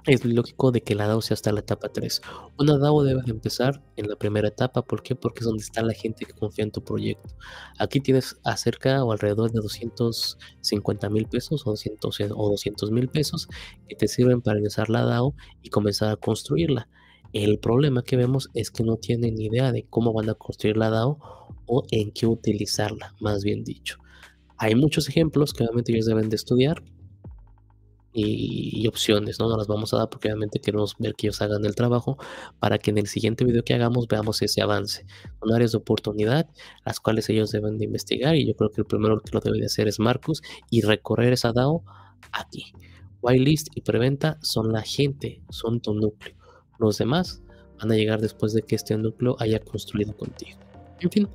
[0.05, 2.21] es lógico de que la DAO sea hasta la etapa 3.
[2.57, 4.81] Una DAO debe de empezar en la primera etapa.
[4.81, 5.15] ¿Por qué?
[5.15, 7.35] Porque es donde está la gente que confía en tu proyecto.
[7.77, 13.47] Aquí tienes acerca o alrededor de 250 mil pesos o 200 mil pesos
[13.87, 16.87] que te sirven para iniciar la DAO y comenzar a construirla.
[17.33, 20.77] El problema que vemos es que no tienen ni idea de cómo van a construir
[20.77, 21.19] la DAO
[21.67, 23.97] o en qué utilizarla, más bien dicho.
[24.57, 26.83] Hay muchos ejemplos que obviamente ellos deben de estudiar
[28.11, 29.47] y, opciones, ¿no?
[29.47, 32.17] No las vamos a dar porque obviamente queremos ver que ellos hagan el trabajo
[32.59, 35.05] para que en el siguiente video que hagamos veamos ese avance.
[35.39, 36.49] Son áreas de oportunidad
[36.85, 39.59] las cuales ellos deben de investigar y yo creo que el primero que lo debe
[39.59, 41.83] de hacer es Marcus y recorrer esa DAO
[42.31, 42.73] aquí.
[43.21, 46.38] Whitelist y preventa son la gente, son tu núcleo.
[46.79, 47.41] Los demás
[47.79, 50.57] van a llegar después de que este núcleo haya construido contigo.
[50.99, 51.29] En fin,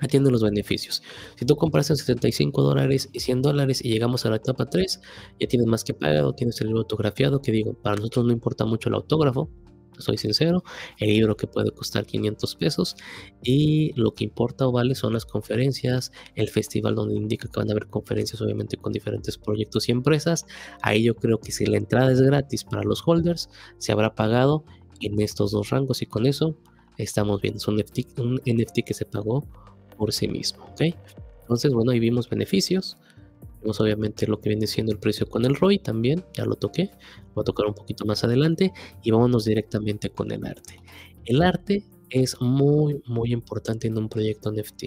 [0.00, 1.02] atiende los beneficios.
[1.36, 5.00] Si tú compras en 75 dólares y 100 dólares y llegamos a la etapa 3,
[5.40, 8.64] ya tienes más que pagado, tienes el libro autografiado, que digo, para nosotros no importa
[8.64, 9.48] mucho el autógrafo,
[9.98, 10.64] soy sincero,
[10.98, 12.96] el libro que puede costar 500 pesos
[13.42, 17.68] y lo que importa o vale son las conferencias, el festival donde indica que van
[17.68, 20.46] a haber conferencias obviamente con diferentes proyectos y empresas.
[20.82, 24.64] Ahí yo creo que si la entrada es gratis para los holders, se habrá pagado
[25.00, 26.56] en estos dos rangos y con eso
[26.98, 27.56] estamos bien.
[27.56, 29.46] Es un NFT, que se pagó
[29.96, 30.64] por sí mismo.
[31.42, 32.96] Entonces, bueno, ahí vimos beneficios.
[33.62, 36.90] Vimos obviamente lo que viene siendo el precio con el ROI también, ya lo toqué.
[37.34, 38.72] Voy a tocar un poquito más adelante
[39.02, 40.80] y vámonos directamente con el arte.
[41.24, 44.84] El arte es muy, muy importante en un proyecto NFT.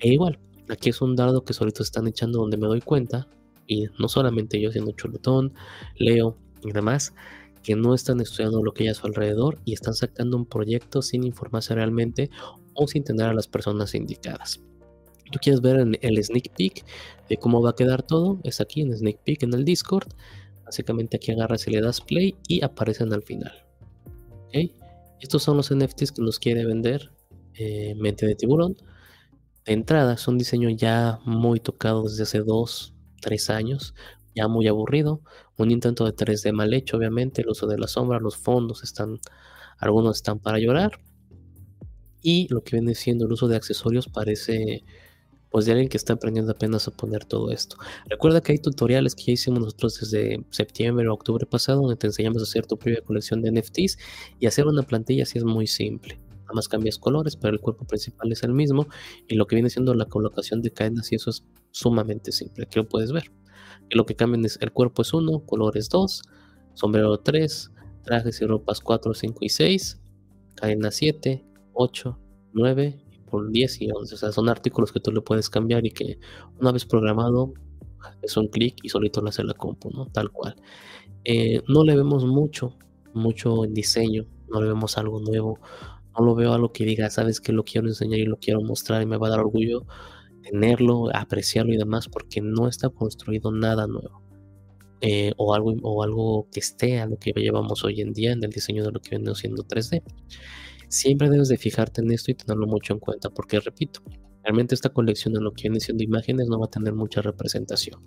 [0.00, 3.28] E igual, aquí es un dado que solitos están echando donde me doy cuenta,
[3.66, 5.52] y no solamente yo siendo chuletón,
[5.96, 7.14] Leo y demás,
[7.62, 11.02] que no están estudiando lo que hay a su alrededor y están sacando un proyecto
[11.02, 12.30] sin informarse realmente
[12.74, 14.60] o sin tener a las personas indicadas.
[15.32, 16.84] Tú quieres ver el sneak peek
[17.28, 20.08] de cómo va a quedar todo, es aquí en sneak peek en el Discord.
[20.64, 23.52] Básicamente aquí agarras y le das play y aparecen al final.
[25.20, 27.10] Estos son los NFTs que nos quiere vender
[27.54, 28.76] eh, Mente de Tiburón.
[29.64, 33.94] De entrada, son diseños ya muy tocados desde hace dos, tres años,
[34.34, 35.20] ya muy aburrido.
[35.56, 37.42] Un intento de 3D mal hecho, obviamente.
[37.42, 39.18] El uso de la sombra, los fondos están,
[39.78, 41.00] algunos están para llorar.
[42.22, 44.84] Y lo que viene siendo el uso de accesorios parece
[45.50, 47.76] pues de alguien que está aprendiendo apenas a poner todo esto.
[48.08, 52.06] Recuerda que hay tutoriales que ya hicimos nosotros desde septiembre o octubre pasado donde te
[52.06, 53.98] enseñamos a hacer tu propia colección de NFTs
[54.38, 56.18] y hacer una plantilla así es muy simple.
[56.42, 58.86] Nada más cambias colores, pero el cuerpo principal es el mismo
[59.26, 62.64] y lo que viene siendo la colocación de cadenas y eso es sumamente simple.
[62.64, 63.32] Aquí lo puedes ver.
[63.88, 66.22] Y lo que cambian es el cuerpo es 1, colores 2,
[66.74, 67.70] sombrero 3,
[68.04, 70.00] trajes y ropas 4, 5 y 6,
[70.54, 72.18] cadena 7, 8,
[72.52, 74.14] 9 por 10 y 11.
[74.14, 76.18] O sea, son artículos que tú le puedes cambiar y que
[76.60, 77.52] una vez programado
[78.22, 80.06] es un clic y solito lo hace la compu, ¿no?
[80.06, 80.56] Tal cual.
[81.24, 82.76] Eh, no le vemos mucho,
[83.14, 85.58] mucho en diseño, no le vemos algo nuevo,
[86.16, 89.02] no lo veo algo que diga, sabes que lo quiero enseñar y lo quiero mostrar
[89.02, 89.86] y me va a dar orgullo
[90.50, 94.22] tenerlo, apreciarlo y demás, porque no está construido nada nuevo.
[95.02, 98.42] Eh, o, algo, o algo que esté a lo que llevamos hoy en día en
[98.42, 100.02] el diseño de lo que viene siendo 3D.
[100.88, 104.00] Siempre debes de fijarte en esto y tenerlo mucho en cuenta, porque repito,
[104.42, 108.02] realmente esta colección de lo que viene siendo imágenes no va a tener mucha representación.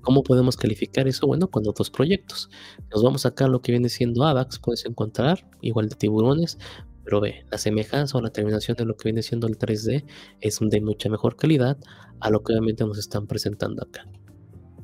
[0.00, 1.26] ¿Cómo podemos calificar eso?
[1.26, 2.48] Bueno, con otros proyectos.
[2.92, 6.58] Nos vamos acá a lo que viene siendo AVAX, puedes encontrar igual de tiburones,
[7.04, 10.04] pero ve, la semejanza o la terminación de lo que viene siendo el 3D
[10.40, 11.78] es de mucha mejor calidad
[12.20, 14.06] a lo que obviamente nos están presentando acá.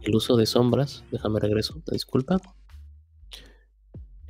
[0.03, 2.41] El uso de sombras, déjame regreso, disculpa.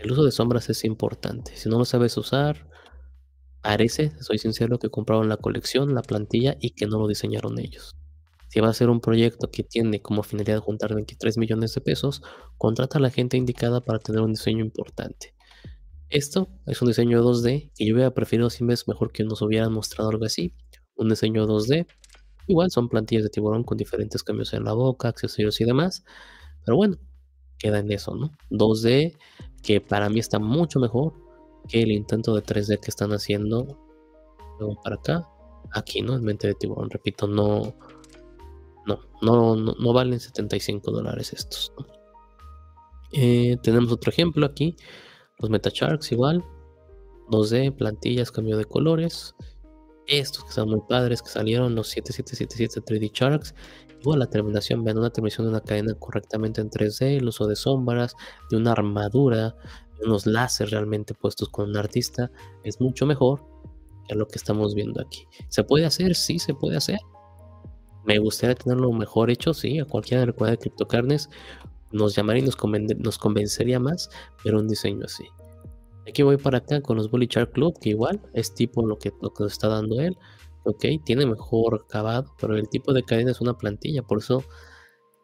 [0.04, 1.56] El uso de sombras es importante.
[1.56, 2.68] Si no lo sabes usar,
[3.62, 7.96] parece, soy sincero, que compraron la colección, la plantilla y que no lo diseñaron ellos.
[8.48, 12.20] Si va a ser un proyecto que tiene como finalidad juntar 23 millones de pesos,
[12.58, 15.32] contrata a la gente indicada para tener un diseño importante.
[16.10, 19.72] Esto es un diseño 2D que yo hubiera preferido 100 veces mejor que nos hubieran
[19.72, 20.52] mostrado algo así.
[20.96, 21.86] Un diseño 2D.
[22.46, 26.04] Igual son plantillas de tiburón con diferentes cambios en la boca, accesorios y demás.
[26.62, 26.98] Pero bueno,
[27.58, 28.32] queda en eso, ¿no?
[28.50, 29.16] 2D
[29.64, 31.14] que para mí está mucho mejor
[31.68, 33.78] que el intento de 3D que están haciendo
[34.58, 35.28] luego para acá,
[35.72, 36.14] aquí, ¿no?
[36.14, 37.74] En mente de tiburón, repito, no,
[38.86, 41.72] no, no, no, valen 75 dólares estos.
[43.12, 44.76] Eh, tenemos otro ejemplo aquí,
[45.38, 46.44] los MetaSharks igual,
[47.30, 49.34] 2D, plantillas, cambio de colores.
[50.06, 53.54] Estos que están muy padres, que salieron los 7777 3D Sharks.
[54.00, 57.56] Igual la terminación, vean una terminación de una cadena correctamente en 3D, el uso de
[57.56, 58.14] sombras,
[58.50, 59.56] de una armadura,
[59.98, 62.30] de unos láser realmente puestos con un artista,
[62.64, 63.42] es mucho mejor
[64.06, 65.26] que lo que estamos viendo aquí.
[65.48, 66.14] ¿Se puede hacer?
[66.14, 66.98] Sí, se puede hacer.
[68.04, 71.30] Me gustaría tenerlo mejor hecho, sí, a cualquiera la de criptocarnes
[71.94, 72.58] nos llamaría y nos,
[72.98, 74.10] nos convencería más
[74.44, 75.24] ver un diseño así.
[76.06, 79.12] Aquí voy para acá con los Bully Shark Club, que igual es tipo lo que,
[79.22, 80.16] lo que está dando él.
[80.64, 84.42] Ok, tiene mejor acabado, pero el tipo de cadena es una plantilla, por eso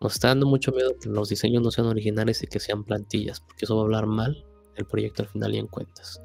[0.01, 3.41] nos está dando mucho miedo que los diseños no sean originales y que sean plantillas,
[3.41, 6.21] porque eso va a hablar mal del proyecto al final y en cuentas.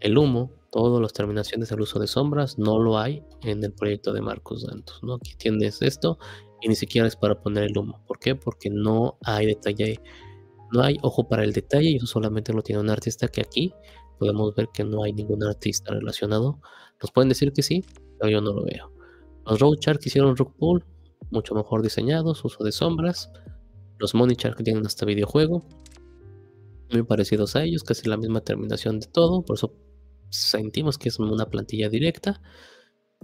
[0.00, 4.12] El humo, todas las terminaciones del uso de sombras, no lo hay en el proyecto
[4.12, 5.00] de Marcos Santos.
[5.02, 5.14] ¿no?
[5.14, 6.18] Aquí tienes esto
[6.60, 8.02] y ni siquiera es para poner el humo.
[8.06, 8.34] ¿Por qué?
[8.34, 10.00] Porque no hay detalle,
[10.72, 13.72] no hay ojo para el detalle y eso solamente lo tiene un artista que aquí
[14.18, 16.60] podemos ver que no hay ningún artista relacionado.
[17.00, 17.84] Nos pueden decir que sí,
[18.18, 18.92] pero yo no lo veo.
[19.46, 20.84] Los Road hicieron Rock Pool,
[21.30, 23.30] mucho mejor diseñados, uso de sombras.
[23.98, 25.66] Los Money Shark tienen hasta videojuego,
[26.92, 29.74] muy parecidos a ellos, casi la misma terminación de todo, por eso
[30.28, 32.40] sentimos que es una plantilla directa.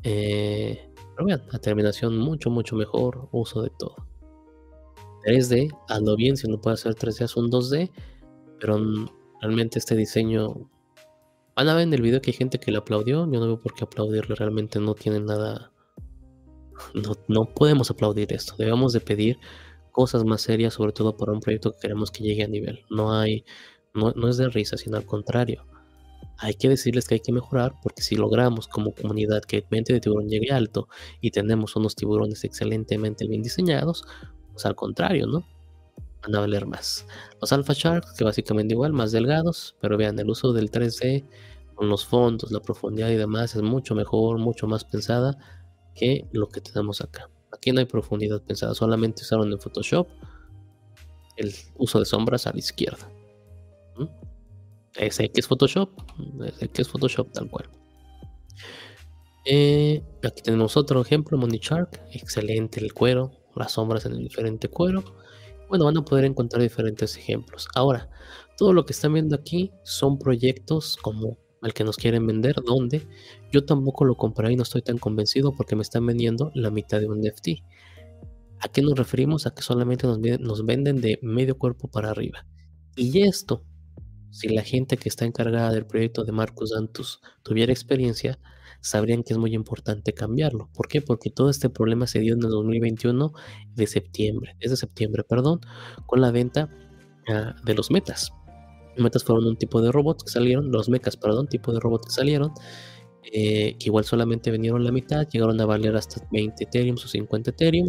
[0.02, 4.12] Eh, pero vean, la terminación mucho, mucho mejor, uso de todo.
[5.24, 7.90] 3D, ando bien, si no puede hacer 3D es un 2D,
[8.61, 8.78] pero
[9.40, 10.70] realmente este diseño...
[11.54, 13.61] Van a ver en el video que hay gente que le aplaudió, yo no veo
[13.61, 15.72] por qué aplaudirle, realmente no tiene nada...
[16.94, 19.38] No, no podemos aplaudir esto, debemos de pedir
[19.92, 22.80] cosas más serias, sobre todo para un proyecto que queremos que llegue a nivel.
[22.90, 23.44] No hay,
[23.94, 25.64] no, no es de risa, sino al contrario
[26.42, 29.92] hay que decirles que hay que mejorar porque si logramos como comunidad que el mente
[29.92, 30.88] de tiburón llegue alto
[31.20, 34.04] y tenemos unos tiburones excelentemente bien diseñados,
[34.62, 35.44] pues al contrario, ¿no?
[36.22, 37.05] Van a valer más.
[37.40, 41.25] Los Alpha Sharks, que básicamente igual, más delgados, pero vean, el uso del 3D
[41.75, 45.37] con los fondos, la profundidad y demás es mucho mejor, mucho más pensada
[45.96, 47.29] que lo que tenemos acá.
[47.53, 50.07] Aquí no hay profundidad pensada, solamente usaron en Photoshop
[51.37, 53.11] el uso de sombras a la izquierda.
[54.94, 55.90] Ese que es Photoshop,
[56.46, 57.68] ese que es Photoshop tal cual.
[59.44, 64.69] Eh, aquí tenemos otro ejemplo, Money Shark, excelente el cuero, las sombras en el diferente
[64.69, 65.05] cuero.
[65.69, 67.69] Bueno, van a poder encontrar diferentes ejemplos.
[67.75, 68.11] Ahora,
[68.59, 73.07] todo lo que están viendo aquí son proyectos como el que nos quieren vender, donde
[73.51, 77.01] yo tampoco lo compré y no estoy tan convencido porque me están vendiendo la mitad
[77.01, 77.49] de un NFT.
[78.61, 79.47] ¿A qué nos referimos?
[79.47, 82.47] A que solamente nos, venden de medio cuerpo para arriba.
[82.97, 83.65] Y esto,
[84.31, 88.38] si la gente que está encargada del proyecto de Marcus Dantus tuviera experiencia,
[88.83, 90.68] sabrían que es muy importante cambiarlo.
[90.75, 91.01] ¿Por qué?
[91.01, 93.33] Porque todo este problema se dio en el 2021
[93.75, 95.61] de septiembre, desde septiembre, perdón,
[96.07, 96.68] con la venta
[97.29, 98.33] ah, de los metas.
[98.99, 102.12] Metas fueron un tipo de robots que salieron, los mechas, perdón, tipo de robots que
[102.12, 102.53] salieron,
[103.33, 107.51] eh, que igual solamente vendieron la mitad, llegaron a valer hasta 20 Ethereum o 50
[107.51, 107.87] Ethereum,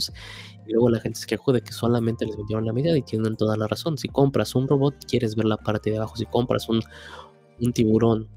[0.66, 3.36] y luego la gente se quejó de que solamente les vendieron la mitad y tienen
[3.36, 3.98] toda la razón.
[3.98, 6.16] Si compras un robot, quieres ver la parte de abajo.
[6.16, 6.82] Si compras un,
[7.60, 8.30] un tiburón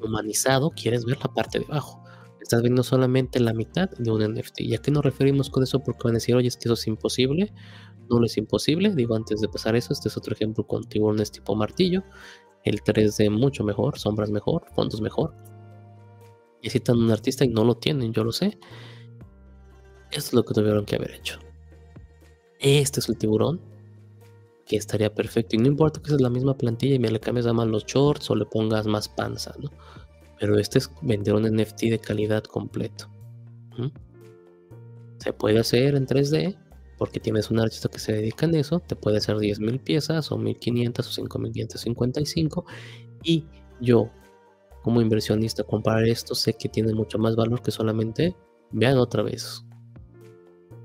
[0.00, 2.02] humanizado, quieres ver la parte de abajo.
[2.40, 4.60] Estás viendo solamente la mitad de un NFT.
[4.60, 5.80] ¿Y a qué nos referimos con eso?
[5.80, 7.52] Porque van a decir, oye, es que eso es imposible
[8.08, 8.94] no es imposible.
[8.94, 12.04] Digo, antes de pasar eso, este es otro ejemplo con tiburones tipo martillo.
[12.64, 15.34] El 3D mucho mejor, sombras mejor, fondos mejor.
[16.62, 18.58] Necesitan un artista y no lo tienen, yo lo sé.
[20.10, 21.38] Esto es lo que tuvieron que haber hecho.
[22.58, 23.60] Este es el tiburón
[24.66, 25.56] que estaría perfecto.
[25.56, 27.86] Y no importa que sea la misma plantilla y me le cambies a más los
[27.86, 29.54] shorts o le pongas más panza.
[30.38, 33.08] Pero este es vender un NFT de calidad completo.
[35.18, 36.58] Se puede hacer en 3D,
[36.98, 40.36] porque tienes un artista que se dedica en eso, te puede hacer 10.000 piezas o
[40.36, 42.64] 1.500 o 5.555
[43.22, 43.44] y
[43.80, 44.10] yo
[44.82, 48.36] como inversionista comprar esto sé que tiene mucho más valor que solamente
[48.70, 49.64] vean otra vez.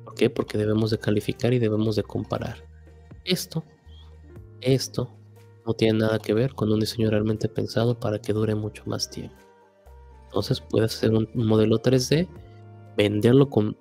[0.04, 0.30] ¿Por qué?
[0.30, 2.71] Porque debemos de calificar y debemos de comparar.
[3.26, 3.64] Esto,
[4.62, 5.10] esto
[5.66, 9.10] no tiene nada que ver con un diseño realmente pensado para que dure mucho más
[9.10, 9.36] tiempo.
[10.24, 12.28] Entonces puedes hacer un modelo 3D
[12.98, 13.78] venderlo con,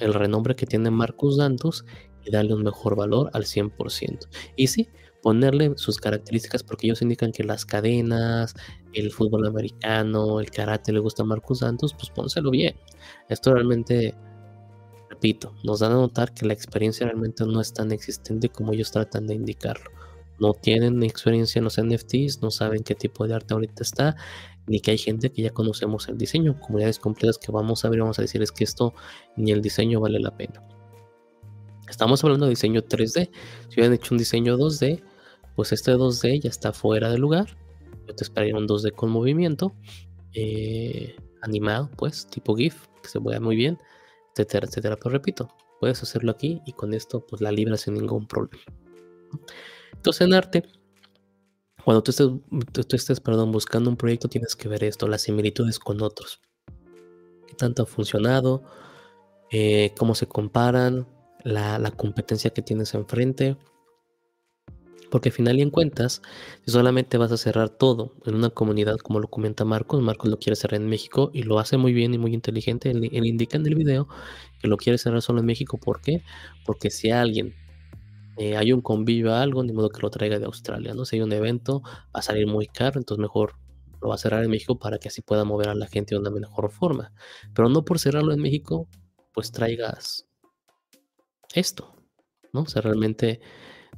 [0.00, 1.84] el renombre que tiene Marcus Dantus
[2.24, 4.26] y darle un mejor valor al 100%.
[4.56, 4.88] Y sí,
[5.22, 8.54] ponerle sus características porque ellos indican que las cadenas,
[8.92, 12.76] el fútbol americano, el karate le gusta a Marcus Dantus, pues pónselo bien.
[13.28, 14.14] Esto realmente,
[15.18, 18.92] repito, nos dan a notar que la experiencia realmente no es tan existente como ellos
[18.92, 19.90] tratan de indicarlo.
[20.38, 24.16] No tienen experiencia en los NFTs, no saben qué tipo de arte ahorita está
[24.68, 28.00] ni que hay gente que ya conocemos el diseño, comunidades completas que vamos a ver,
[28.00, 28.94] vamos a decir es que esto
[29.34, 30.62] ni el diseño vale la pena.
[31.88, 33.30] Estamos hablando de diseño 3D.
[33.68, 35.02] Si hubieran hecho un diseño 2D,
[35.56, 37.56] pues este 2D ya está fuera de lugar.
[38.06, 39.74] Yo te esperaría un 2D con movimiento,
[40.34, 43.78] eh, animado, pues, tipo GIF, que se vea muy bien,
[44.38, 44.96] etcétera, etcétera.
[44.96, 45.48] Pero repito,
[45.80, 48.62] puedes hacerlo aquí y con esto, pues la libra sin ningún problema.
[49.92, 50.62] Entonces, en arte,
[51.84, 56.02] cuando tú estés, estés perdón, buscando un proyecto, tienes que ver esto, las similitudes con
[56.02, 56.40] otros.
[57.46, 58.62] ¿Qué tanto ha funcionado?
[59.50, 61.08] Eh, ¿Cómo se comparan?
[61.44, 63.56] La, competencia que tienes enfrente.
[65.10, 66.22] Porque al final y en cuentas,
[66.64, 70.38] si solamente vas a cerrar todo en una comunidad, como lo comenta Marcos, Marcos lo
[70.38, 72.90] quiere cerrar en México y lo hace muy bien y muy inteligente.
[72.90, 74.08] Él, él indica en el video
[74.60, 75.78] que lo quiere cerrar solo en México.
[75.78, 76.22] ¿Por qué?
[76.64, 77.54] Porque si alguien
[78.38, 81.04] eh, hay un convivio, algo, ni modo que lo traiga de Australia, ¿no?
[81.04, 83.54] Si hay un evento, va a salir muy caro, entonces mejor
[84.00, 86.20] lo va a cerrar en México para que así pueda mover a la gente de
[86.20, 87.12] una mejor forma.
[87.52, 88.88] Pero no por cerrarlo en México,
[89.34, 90.28] pues traigas
[91.52, 91.92] esto,
[92.52, 92.62] ¿no?
[92.62, 93.40] O sea, realmente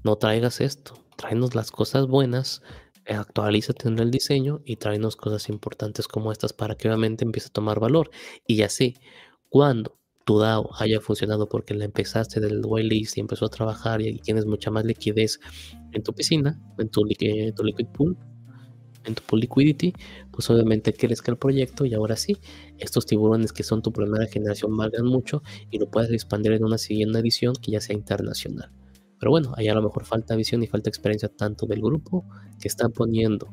[0.05, 2.63] no traigas esto, tráenos las cosas buenas,
[3.07, 7.53] actualízate en el diseño y tráenos cosas importantes como estas para que obviamente empiece a
[7.53, 8.11] tomar valor.
[8.47, 8.97] Y así,
[9.49, 14.19] cuando tu DAO haya funcionado porque la empezaste del whitelist y empezó a trabajar y
[14.19, 15.41] tienes mucha más liquidez
[15.93, 18.17] en tu piscina, en tu, tu liquid pool,
[19.05, 19.93] en tu pool liquidity,
[20.31, 22.37] pues obviamente crezca el proyecto y ahora sí,
[22.79, 26.79] estos tiburones que son tu primera generación valgan mucho y lo puedes expandir en una
[26.79, 28.71] siguiente edición que ya sea internacional.
[29.20, 32.24] Pero bueno, ahí a lo mejor falta visión y falta experiencia tanto del grupo
[32.59, 33.48] que está poniendo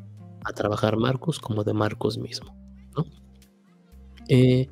[0.45, 2.55] a trabajar Marcos como de Marcos mismo.
[2.95, 3.05] ¿no?
[4.29, 4.69] Eh,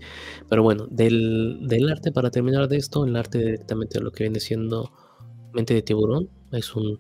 [0.49, 4.39] pero bueno, del, arte, para terminar de esto, el arte directamente de lo que viene
[4.39, 4.91] siendo
[5.53, 6.99] Mente de Tiburón es un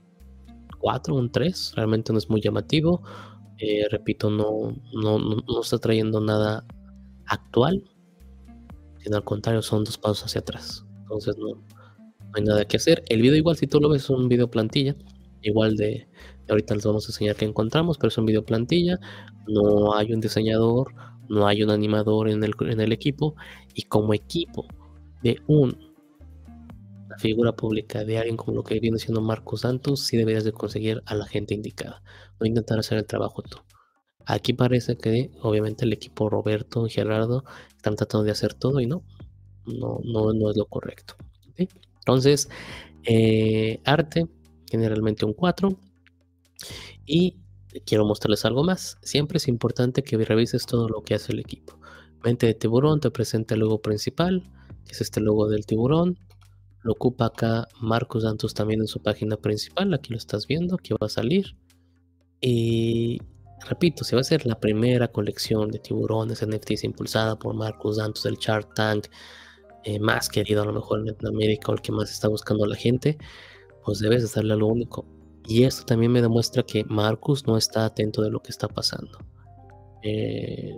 [0.79, 3.01] 4, un 3, realmente no es muy llamativo.
[3.57, 6.65] Eh, repito, no, no, no, está trayendo nada
[7.27, 7.83] actual,
[8.99, 10.85] sino al contrario, son dos pasos hacia atrás.
[11.01, 11.61] Entonces no,
[12.35, 13.03] hay nada que hacer.
[13.09, 14.95] El video igual, si tú lo ves, es un video plantilla,
[15.41, 16.07] igual de,
[16.49, 18.99] ahorita les vamos a enseñar qué encontramos, pero es un video plantilla,
[19.47, 20.93] no hay un diseñador,
[21.29, 23.35] no hay un animador en el, en el equipo,
[23.73, 24.65] y como equipo
[25.23, 25.77] de un
[27.17, 31.01] figura pública de alguien como lo que viene siendo Marcos Santos, sí deberías de conseguir
[31.05, 32.01] a la gente indicada,
[32.39, 33.59] no intentar hacer el trabajo tú.
[34.25, 37.43] Aquí parece que obviamente el equipo Roberto y Gerardo
[37.75, 39.03] están tratando de hacer todo y no,
[39.65, 41.15] no, no, no es lo correcto.
[42.05, 42.49] Entonces,
[43.03, 44.27] eh, arte,
[44.69, 45.69] generalmente un 4.
[47.07, 47.37] Y
[47.85, 48.97] quiero mostrarles algo más.
[49.01, 51.79] Siempre es importante que revises todo lo que hace el equipo.
[52.23, 54.43] Mente de tiburón te presenta el logo principal,
[54.85, 56.19] que es este logo del tiburón.
[56.81, 59.91] Lo ocupa acá Marcos Santos también en su página principal.
[59.93, 61.55] Aquí lo estás viendo, aquí va a salir.
[62.39, 63.19] Y
[63.67, 68.23] repito, si va a ser la primera colección de tiburones NFTs impulsada por Marcos Santos
[68.23, 69.07] del Chart Tank,
[69.85, 72.75] eh, más querido a lo mejor en Latinoamérica o el que más está buscando la
[72.75, 73.19] gente,
[73.83, 75.05] pues debes estarle a lo único.
[75.47, 79.19] Y esto también me demuestra que Marcus no está atento de lo que está pasando.
[80.01, 80.75] Eh,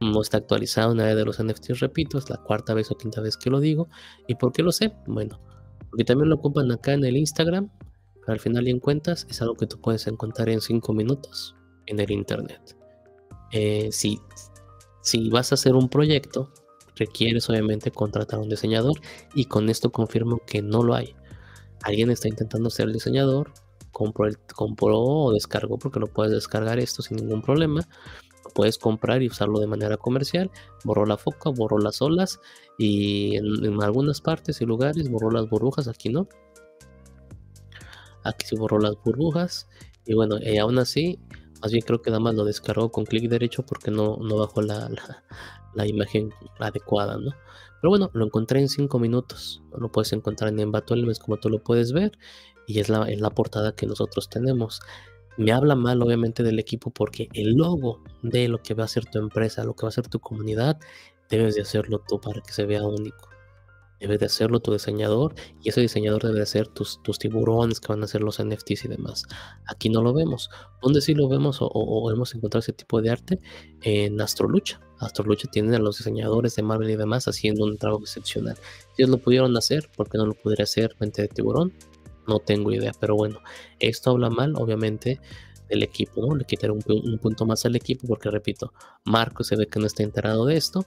[0.00, 3.36] no está actualizado en de los NFTs, repito, es la cuarta vez o quinta vez
[3.36, 3.88] que lo digo.
[4.28, 4.92] ¿Y por qué lo sé?
[5.06, 5.40] Bueno,
[5.90, 7.68] porque también lo ocupan acá en el Instagram,
[8.20, 11.56] pero al final y en cuentas es algo que tú puedes encontrar en 5 minutos
[11.86, 12.76] en el Internet.
[13.50, 14.20] Eh, si,
[15.02, 16.52] si vas a hacer un proyecto,
[16.96, 19.00] requieres obviamente contratar a un diseñador
[19.34, 21.14] y con esto confirmo que no lo hay.
[21.82, 23.52] Alguien está intentando ser el diseñador,
[23.92, 27.86] compró, el, compró o descargó porque lo puedes descargar esto sin ningún problema
[28.56, 30.50] puedes comprar y usarlo de manera comercial.
[30.82, 32.40] Borró la foca, borró las olas
[32.78, 36.26] y en, algunas partes y lugares borró las burbujas, aquí no.
[38.24, 39.68] Aquí se borró las burbujas
[40.06, 41.20] y bueno, y aún así,
[41.60, 44.62] más bien creo que nada más lo descargó con clic derecho porque no, no bajó
[44.62, 45.24] la, la,
[45.84, 47.32] imagen adecuada, ¿no?
[47.82, 49.62] Pero bueno, lo encontré en 5 minutos.
[49.76, 52.12] Lo puedes encontrar en Envato como tú lo puedes ver.
[52.68, 54.80] Y es la, es la portada que nosotros tenemos
[55.36, 59.04] me habla mal obviamente del equipo porque el logo de lo que va a ser
[59.06, 60.78] tu empresa, lo que va a ser tu comunidad,
[61.28, 63.28] debes de hacerlo tú para que se vea único.
[64.00, 67.88] Debes de hacerlo tu diseñador y ese diseñador debe de hacer tus, tus tiburones que
[67.88, 69.24] van a ser los NFTs y demás.
[69.66, 70.50] Aquí no lo vemos.
[70.82, 73.40] ¿Dónde sí lo vemos o, hemos encontrado ese tipo de arte?
[73.82, 74.80] En Astrolucha.
[74.98, 78.56] Astrolucha tiene a los diseñadores de Marvel y demás haciendo un trabajo excepcional.
[78.96, 81.72] Ellos lo pudieron hacer, ¿por qué no lo podría hacer Mente de Tiburón?
[82.26, 83.38] No tengo idea, pero bueno,
[83.78, 85.20] esto habla mal, obviamente,
[85.68, 86.34] del equipo, ¿no?
[86.34, 88.72] Le quitaré un, punto más al equipo porque, repito,
[89.04, 90.84] Marco se ve que no está enterado de esto.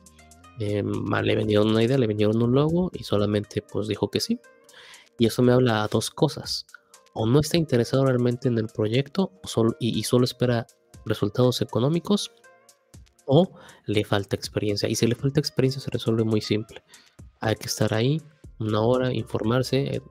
[0.59, 4.39] Eh, le vendieron una idea, le vendieron un logo y solamente pues dijo que sí.
[5.17, 6.65] Y eso me habla a dos cosas.
[7.13, 9.31] O no está interesado realmente en el proyecto
[9.79, 10.67] y, y solo espera
[11.05, 12.31] resultados económicos
[13.25, 13.51] o
[13.85, 14.89] le falta experiencia.
[14.89, 16.83] Y si le falta experiencia se resuelve muy simple.
[17.39, 18.21] Hay que estar ahí
[18.59, 20.01] una hora, informarse, eh,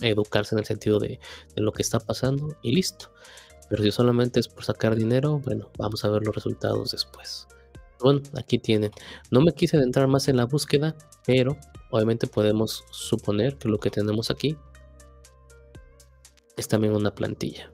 [0.00, 1.20] educarse en el sentido de,
[1.56, 3.12] lo que está pasando y listo.
[3.68, 7.46] Pero si solamente es por sacar dinero, bueno, vamos a ver los resultados después.
[8.02, 8.90] Bueno, aquí tienen.
[9.30, 11.56] No me quise adentrar más en la búsqueda, pero
[11.90, 14.56] obviamente podemos suponer que lo que tenemos aquí
[16.56, 17.70] es también una plantilla.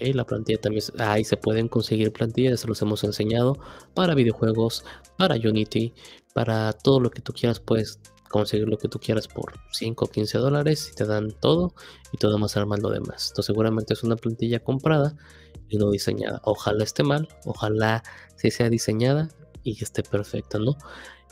[0.00, 3.58] La plantilla también, ahí se pueden conseguir plantillas, se los hemos enseñado
[3.92, 4.82] para videojuegos,
[5.18, 5.92] para Unity,
[6.32, 8.00] para todo lo que tú quieras, puedes
[8.30, 11.74] conseguir lo que tú quieras por 5 o 15 dólares y te dan todo
[12.12, 13.26] y todo más armar lo demás.
[13.26, 15.16] Esto seguramente es una plantilla comprada
[15.68, 16.40] y no diseñada.
[16.44, 18.02] Ojalá esté mal, ojalá
[18.36, 19.28] sí sea diseñada
[19.62, 20.76] y esté perfecta, ¿no?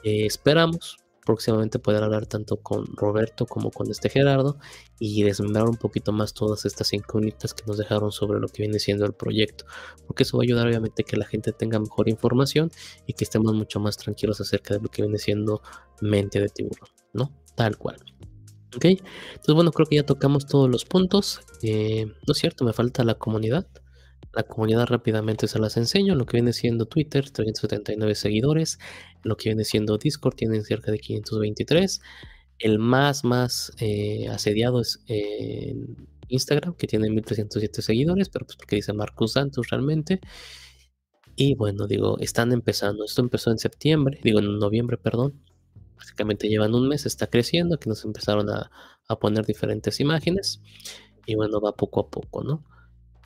[0.05, 0.97] Eh, esperamos
[1.29, 4.57] próximamente poder hablar tanto con Roberto como con este Gerardo
[4.99, 8.79] y desmembrar un poquito más todas estas incógnitas que nos dejaron sobre lo que viene
[8.79, 9.67] siendo el proyecto,
[10.07, 12.71] porque eso va a ayudar obviamente que la gente tenga mejor información
[13.07, 15.61] y que estemos mucho más tranquilos acerca de lo que viene siendo
[16.01, 17.31] mente de tiburón, ¿no?
[17.55, 17.99] Tal cual.
[18.75, 21.41] Ok, entonces bueno, creo que ya tocamos todos los puntos.
[21.63, 23.67] Eh, no es cierto, me falta la comunidad.
[24.33, 26.15] La comunidad rápidamente se las enseño.
[26.15, 28.79] Lo que viene siendo Twitter, 379 seguidores.
[29.23, 32.01] Lo que viene siendo Discord, tienen cerca de 523.
[32.59, 35.01] El más, más eh, asediado es
[36.29, 40.21] Instagram, que tiene 1307 seguidores, pero pues porque dice Marcus Santos realmente.
[41.37, 43.05] Y bueno, digo, están empezando.
[43.05, 45.41] Esto empezó en septiembre, digo en noviembre, perdón.
[45.97, 48.71] Básicamente llevan un mes, está creciendo, aquí nos empezaron a,
[49.09, 50.61] a poner diferentes imágenes.
[51.27, 52.65] Y bueno, va poco a poco, ¿no?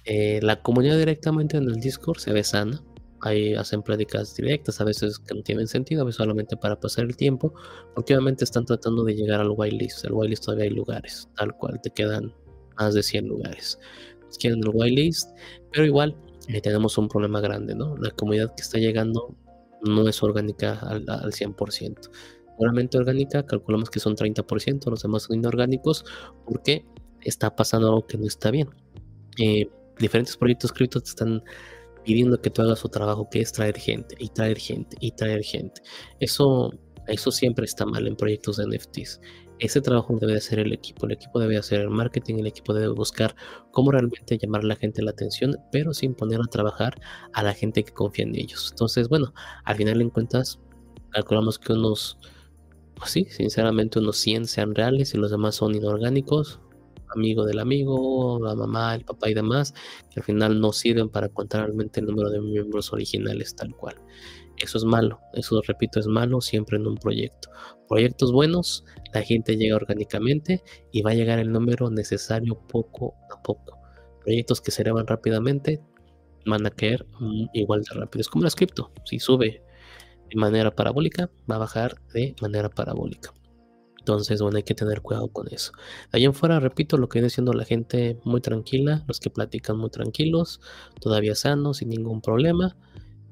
[0.05, 2.83] Eh, la comunidad directamente en el Discord se ve sana.
[3.21, 7.05] Ahí hacen pláticas directas, a veces que no tienen sentido, a veces solamente para pasar
[7.05, 7.55] el tiempo,
[7.95, 10.05] porque obviamente están tratando de llegar al whitelist.
[10.05, 12.35] El whitelist todavía hay lugares, tal cual, te quedan
[12.79, 13.79] más de 100 lugares.
[14.41, 15.31] quieren el whitelist,
[15.71, 16.17] pero igual
[16.49, 17.97] eh, tenemos un problema grande, ¿no?
[17.97, 19.37] La comunidad que está llegando
[19.83, 22.11] no es orgánica al, al 100%.
[22.59, 26.05] Puramente orgánica, calculamos que son 30%, los demás son inorgánicos,
[26.45, 26.85] porque
[27.21, 28.69] está pasando algo que no está bien.
[29.39, 31.43] Eh, diferentes proyectos cripto te están
[32.05, 35.43] pidiendo que tú hagas su trabajo, que es traer gente, y traer gente, y traer
[35.43, 35.83] gente.
[36.21, 36.73] Eso,
[37.07, 39.21] eso siempre está mal en proyectos de NFTs.
[39.59, 42.89] Ese trabajo debe hacer el equipo, el equipo debe hacer el marketing, el equipo debe
[42.89, 43.37] buscar
[43.71, 47.01] cómo realmente llamar a la gente la atención, pero sin poner a trabajar
[47.33, 48.71] a la gente que confía en ellos.
[48.73, 49.33] Entonces, bueno,
[49.65, 50.59] al final en cuentas,
[51.11, 52.19] calculamos que unos,
[52.97, 56.59] pues sí, sinceramente unos 100 sean reales y los demás son inorgánicos,
[57.15, 59.75] amigo del amigo, la mamá, el papá y demás,
[60.11, 63.97] que al final no sirven para contar realmente el número de miembros originales tal cual.
[64.59, 67.51] Eso es malo, eso repito, es malo siempre en un proyecto.
[67.89, 73.43] Proyectos buenos, la gente llega orgánicamente y va a llegar el número necesario poco a
[73.43, 73.79] poco.
[74.23, 75.83] Proyectos que se elevan rápidamente
[76.47, 78.21] van a caer mm, igual de rápido.
[78.21, 79.63] Es como la cripto, si sube
[80.29, 83.35] de manera parabólica, va a bajar de manera parabólica.
[84.03, 85.71] Entonces, bueno, hay que tener cuidado con eso.
[86.11, 89.79] Allá en fuera, repito, lo que viene siendo la gente muy tranquila, los que platican
[89.79, 90.61] muy tranquilos,
[91.01, 92.77] todavía sanos, sin ningún problema.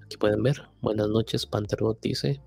[0.05, 2.41] Aquí pueden ver, buenas noches, Panterbot dice,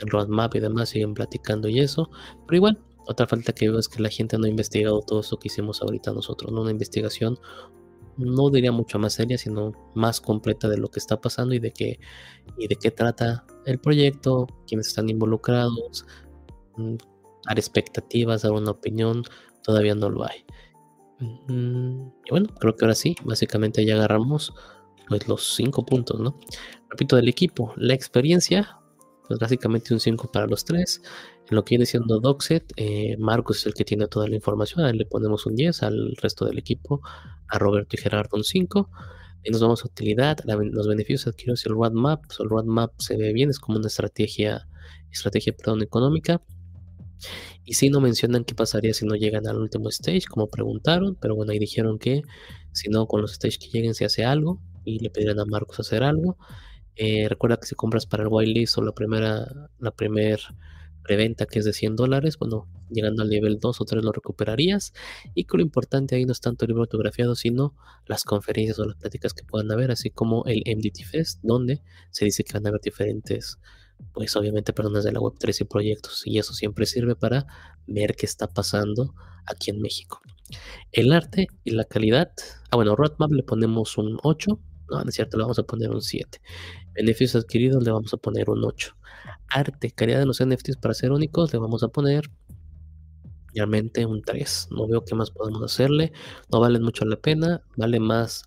[0.00, 2.10] el roadmap y demás siguen platicando y eso.
[2.44, 5.38] Pero igual, otra falta que veo es que la gente no ha investigado todo eso
[5.38, 6.62] que hicimos ahorita nosotros, ¿no?
[6.62, 7.38] Una investigación,
[8.16, 11.70] no diría mucho más seria, sino más completa de lo que está pasando y de
[11.70, 12.00] qué,
[12.58, 16.04] y de qué trata el proyecto, quiénes están involucrados,
[16.78, 16.96] mm,
[17.46, 19.22] dar expectativas, dar una opinión,
[19.62, 20.44] todavía no lo hay.
[21.20, 24.52] Mm, y bueno, creo que ahora sí, básicamente ya agarramos
[25.08, 26.38] pues, los cinco puntos, ¿no?
[26.90, 28.78] Repito, del equipo, la experiencia,
[29.26, 31.02] pues básicamente un 5 para los tres.
[31.50, 34.90] Lo que viene siendo Doxet, eh, Marcos es el que tiene toda la información, a
[34.90, 37.00] él le ponemos un 10, al resto del equipo,
[37.48, 38.90] a Roberto y Gerardo un 5.
[39.44, 42.24] Y nos vamos a utilidad, los beneficios adquiridos y el roadmap.
[42.26, 44.66] Pues el roadmap se ve bien, es como una estrategia,
[45.10, 46.40] estrategia perdón, económica.
[47.64, 51.34] Y si no mencionan qué pasaría si no llegan al último stage, como preguntaron, pero
[51.34, 52.22] bueno, ahí dijeron que
[52.72, 55.80] si no, con los stages que lleguen se hace algo y le pedirán a Marcos
[55.80, 56.36] hacer algo.
[56.96, 59.46] Eh, recuerda que si compras para el whitelist o la primera,
[59.78, 60.40] la primer
[61.04, 64.92] preventa que es de 100 dólares, bueno, llegando al nivel 2 o 3 lo recuperarías.
[65.34, 68.86] Y que lo importante ahí no es tanto el libro autografiado, sino las conferencias o
[68.86, 72.66] las pláticas que puedan haber, así como el MDT Fest, donde se dice que van
[72.66, 73.58] a haber diferentes
[74.12, 77.46] pues obviamente personas de la Web3 y proyectos, y eso siempre sirve para
[77.86, 79.14] ver qué está pasando
[79.46, 80.20] aquí en México.
[80.92, 82.32] El arte y la calidad,
[82.70, 84.58] ah bueno, roadmap le ponemos un 8,
[84.90, 86.40] no, es cierto, le vamos a poner un 7.
[86.94, 88.96] Beneficios adquiridos le vamos a poner un 8.
[89.48, 92.30] Arte, calidad de los NFTs para ser únicos, le vamos a poner
[93.54, 94.68] realmente un 3.
[94.70, 96.12] No veo qué más podemos hacerle,
[96.52, 98.44] no vale mucho la pena, vale más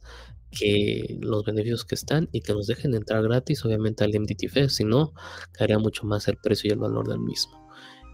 [0.57, 4.77] que los beneficios que están y que nos dejen entrar gratis, obviamente al MDT Fest,
[4.77, 5.13] si no,
[5.51, 7.67] caería mucho más el precio y el valor del mismo.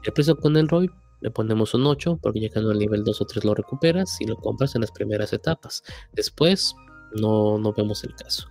[0.04, 0.90] El precio con el ROI
[1.22, 4.36] le ponemos un 8 porque llegando al nivel 2 o 3 lo recuperas y lo
[4.36, 5.84] compras en las primeras etapas.
[6.12, 6.76] Después
[7.16, 8.48] no, no vemos el caso.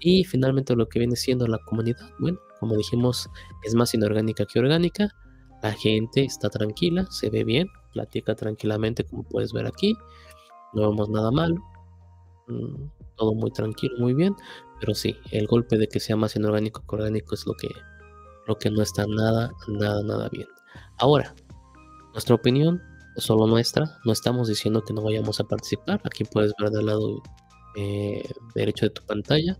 [0.00, 3.28] Y finalmente lo que viene siendo la comunidad, bueno, como dijimos,
[3.64, 5.14] es más inorgánica que orgánica.
[5.62, 9.94] La gente está tranquila, se ve bien, platica tranquilamente como puedes ver aquí.
[10.72, 11.56] No vemos nada malo.
[12.48, 12.86] Mm,
[13.20, 14.34] todo muy tranquilo, muy bien,
[14.80, 17.68] pero sí, el golpe de que sea más inorgánico que orgánico es lo que,
[18.46, 20.48] lo que no está nada, nada, nada bien.
[20.98, 21.34] Ahora,
[22.14, 22.82] nuestra opinión
[23.14, 26.86] es solo nuestra, no estamos diciendo que no vayamos a participar, aquí puedes ver del
[26.86, 27.22] lado
[27.76, 28.22] eh,
[28.54, 29.58] derecho de tu pantalla,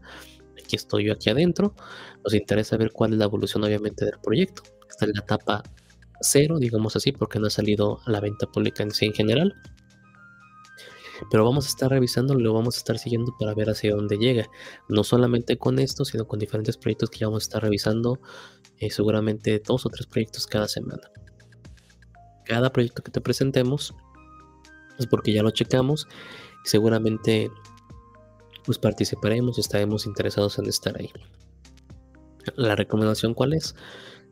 [0.58, 1.74] aquí estoy yo aquí adentro,
[2.24, 5.62] nos interesa ver cuál es la evolución obviamente del proyecto, está en la etapa
[6.22, 9.54] cero, digamos así, porque no ha salido a la venta pública en sí en general,
[11.30, 14.48] pero vamos a estar revisando, lo vamos a estar siguiendo para ver hacia dónde llega.
[14.88, 18.20] No solamente con esto, sino con diferentes proyectos que ya vamos a estar revisando,
[18.78, 21.10] eh, seguramente dos o tres proyectos cada semana.
[22.44, 23.94] Cada proyecto que te presentemos
[24.98, 26.06] es porque ya lo checamos
[26.64, 27.50] y seguramente
[28.64, 31.10] pues participaremos estaremos interesados en estar ahí.
[32.56, 33.74] La recomendación cuál es?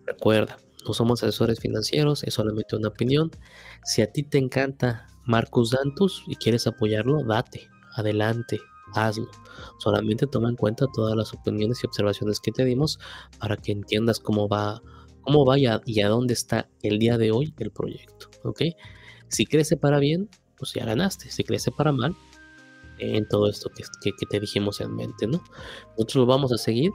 [0.07, 3.31] Recuerda, no somos asesores financieros, es solamente una opinión.
[3.85, 8.59] Si a ti te encanta Marcus Dantus y quieres apoyarlo, date, adelante,
[8.95, 9.29] hazlo.
[9.79, 12.99] Solamente toma en cuenta todas las opiniones y observaciones que te dimos
[13.39, 14.83] para que entiendas cómo va,
[15.21, 18.31] cómo va y a, dónde está el día de hoy el proyecto.
[18.43, 18.63] ¿ok?
[19.29, 21.31] Si crece para bien, pues ya ganaste.
[21.31, 22.17] Si crece para mal,
[22.99, 23.71] en todo esto
[24.03, 25.45] que, te dijimos en mente, ¿no?
[25.91, 26.91] Nosotros lo vamos a seguir.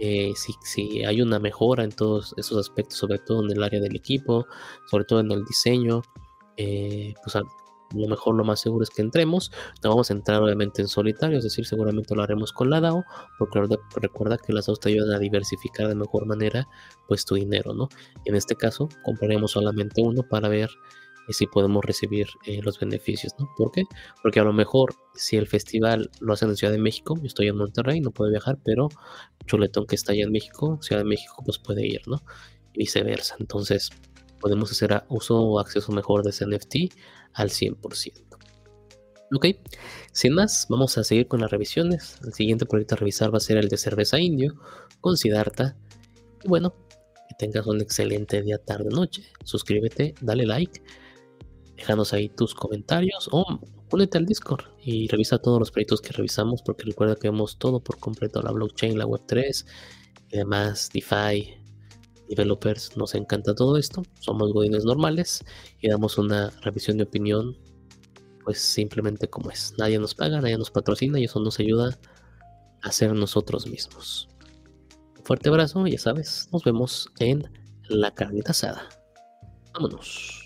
[0.00, 3.80] Eh, si, si, hay una mejora en todos esos aspectos, sobre todo en el área
[3.80, 4.44] del equipo,
[4.90, 6.02] sobre todo en el diseño,
[6.56, 7.36] eh, pues
[8.02, 9.50] lo mejor lo más seguro es que entremos.
[9.82, 13.04] No vamos a entrar obviamente en solitario, es decir, seguramente lo haremos con la DAO,
[13.38, 13.60] porque
[13.96, 16.68] recuerda que las DAOs te ayudan a diversificar de mejor manera
[17.08, 17.88] pues tu dinero, ¿no?
[18.24, 20.70] Y en este caso compraremos solamente uno para ver
[21.28, 23.48] eh, si podemos recibir eh, los beneficios, ¿no?
[23.56, 23.84] ¿Por qué?
[24.22, 27.48] Porque a lo mejor si el festival lo hacen en Ciudad de México, yo estoy
[27.48, 28.88] en Monterrey, no puedo viajar, pero
[29.46, 32.22] Chuletón que está allá en México, Ciudad de México, pues puede ir, ¿no?
[32.72, 33.36] Y viceversa.
[33.40, 33.90] Entonces,
[34.40, 36.94] podemos hacer uso o acceso mejor de ese NFT
[37.32, 38.26] al 100%.
[39.34, 39.46] Ok,
[40.12, 42.18] sin más, vamos a seguir con las revisiones.
[42.24, 44.54] El siguiente proyecto a revisar va a ser el de cerveza indio
[45.00, 45.76] con Siddhartha.
[46.44, 46.74] Y bueno,
[47.28, 49.24] que tengas un excelente día, tarde, noche.
[49.44, 50.80] Suscríbete, dale like,
[51.76, 53.44] déjanos ahí tus comentarios o
[53.92, 57.80] únete al Discord y revisa todos los proyectos que revisamos porque recuerda que vemos todo
[57.80, 59.66] por completo, la blockchain, la Web3
[60.30, 61.65] y demás, DeFi,
[62.28, 65.44] developers, nos encanta todo esto, somos godines normales
[65.80, 67.56] y damos una revisión de opinión
[68.46, 69.74] pues simplemente como es.
[69.76, 71.98] Nadie nos paga, nadie nos patrocina y eso nos ayuda
[72.82, 74.28] a ser nosotros mismos.
[75.24, 77.50] fuerte abrazo, ya sabes, nos vemos en
[77.88, 78.88] la carnita asada.
[79.74, 80.45] Vámonos.